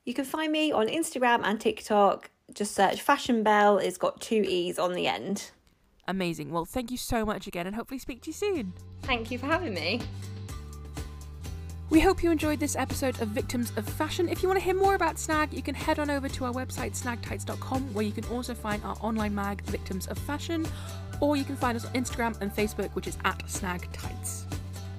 You 0.05 0.13
can 0.13 0.23
find 0.23 0.49
me 0.49 0.71
on 0.71 0.87
Instagram 0.87 1.41
and 1.43 1.59
TikTok. 1.59 2.31
Just 2.53 2.73
search 2.73 3.01
Fashion 3.01 3.43
Bell. 3.43 3.79
It's 3.79 3.97
got 3.97 4.21
two 4.21 4.45
E's 4.47 4.79
on 4.79 4.93
the 4.93 5.07
end. 5.07 5.51
Amazing. 6.07 6.51
Well, 6.51 6.63
thank 6.63 6.91
you 6.91 6.97
so 6.97 7.25
much 7.25 7.47
again, 7.47 7.67
and 7.67 7.75
hopefully 7.75 7.99
speak 7.99 8.21
to 8.21 8.27
you 8.27 8.33
soon. 8.33 8.71
Thank 9.01 9.29
you 9.29 9.37
for 9.37 9.47
having 9.47 9.73
me. 9.73 9.99
We 11.91 11.99
hope 11.99 12.23
you 12.23 12.31
enjoyed 12.31 12.59
this 12.59 12.75
episode 12.75 13.21
of 13.21 13.27
Victims 13.29 13.71
of 13.77 13.87
Fashion. 13.87 14.27
If 14.27 14.41
you 14.41 14.49
want 14.49 14.59
to 14.59 14.65
hear 14.65 14.73
more 14.73 14.95
about 14.95 15.19
Snag, 15.19 15.53
you 15.53 15.61
can 15.61 15.75
head 15.75 15.99
on 15.99 16.09
over 16.09 16.27
to 16.27 16.45
our 16.45 16.51
website 16.51 16.99
snagtights.com 16.99 17.93
where 17.93 18.03
you 18.03 18.11
can 18.11 18.25
also 18.25 18.55
find 18.55 18.83
our 18.83 18.97
online 19.01 19.35
mag 19.35 19.61
Victims 19.65 20.07
of 20.07 20.17
Fashion 20.17 20.65
or 21.21 21.37
you 21.37 21.43
can 21.43 21.55
find 21.55 21.75
us 21.75 21.85
on 21.85 21.93
Instagram 21.93 22.39
and 22.41 22.53
Facebook, 22.53 22.89
which 22.93 23.07
is 23.07 23.17
at 23.23 23.37
snagtights. 23.45 24.45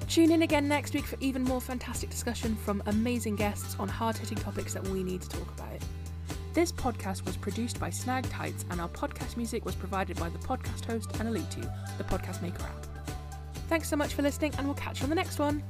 Tune 0.09 0.31
in 0.31 0.43
again 0.43 0.69
next 0.69 0.95
week 0.95 1.05
for 1.05 1.17
even 1.21 1.43
more 1.43 1.61
fantastic 1.61 2.09
discussion 2.09 2.55
from 2.55 2.81
amazing 2.87 3.35
guests 3.35 3.77
on 3.81 3.89
hard 3.89 4.17
hitting 4.17 4.39
topics 4.39 4.73
that 4.73 4.87
we 4.89 5.03
need 5.03 5.21
to 5.23 5.29
talk 5.29 5.49
about. 5.59 5.81
This 6.55 6.71
podcast 6.71 7.27
was 7.27 7.37
produced 7.37 7.81
by 7.81 7.91
Snag 7.91 8.31
Tights, 8.31 8.65
and 8.71 8.81
our 8.81 8.89
podcast 8.89 9.37
music 9.37 9.67
was 9.67 9.75
provided 9.75 10.17
by 10.19 10.29
the 10.31 10.39
podcast 10.39 10.85
host 10.87 11.11
and 11.19 11.29
Alitu, 11.29 11.71
the 11.99 12.05
podcast 12.05 12.41
maker 12.41 12.63
app. 12.63 12.87
Thanks 13.69 13.91
so 13.91 13.97
much 13.97 14.15
for 14.15 14.23
listening, 14.23 14.55
and 14.57 14.67
we'll 14.67 14.77
catch 14.77 15.01
you 15.01 15.05
on 15.05 15.11
the 15.11 15.17
next 15.17 15.39
one. 15.39 15.63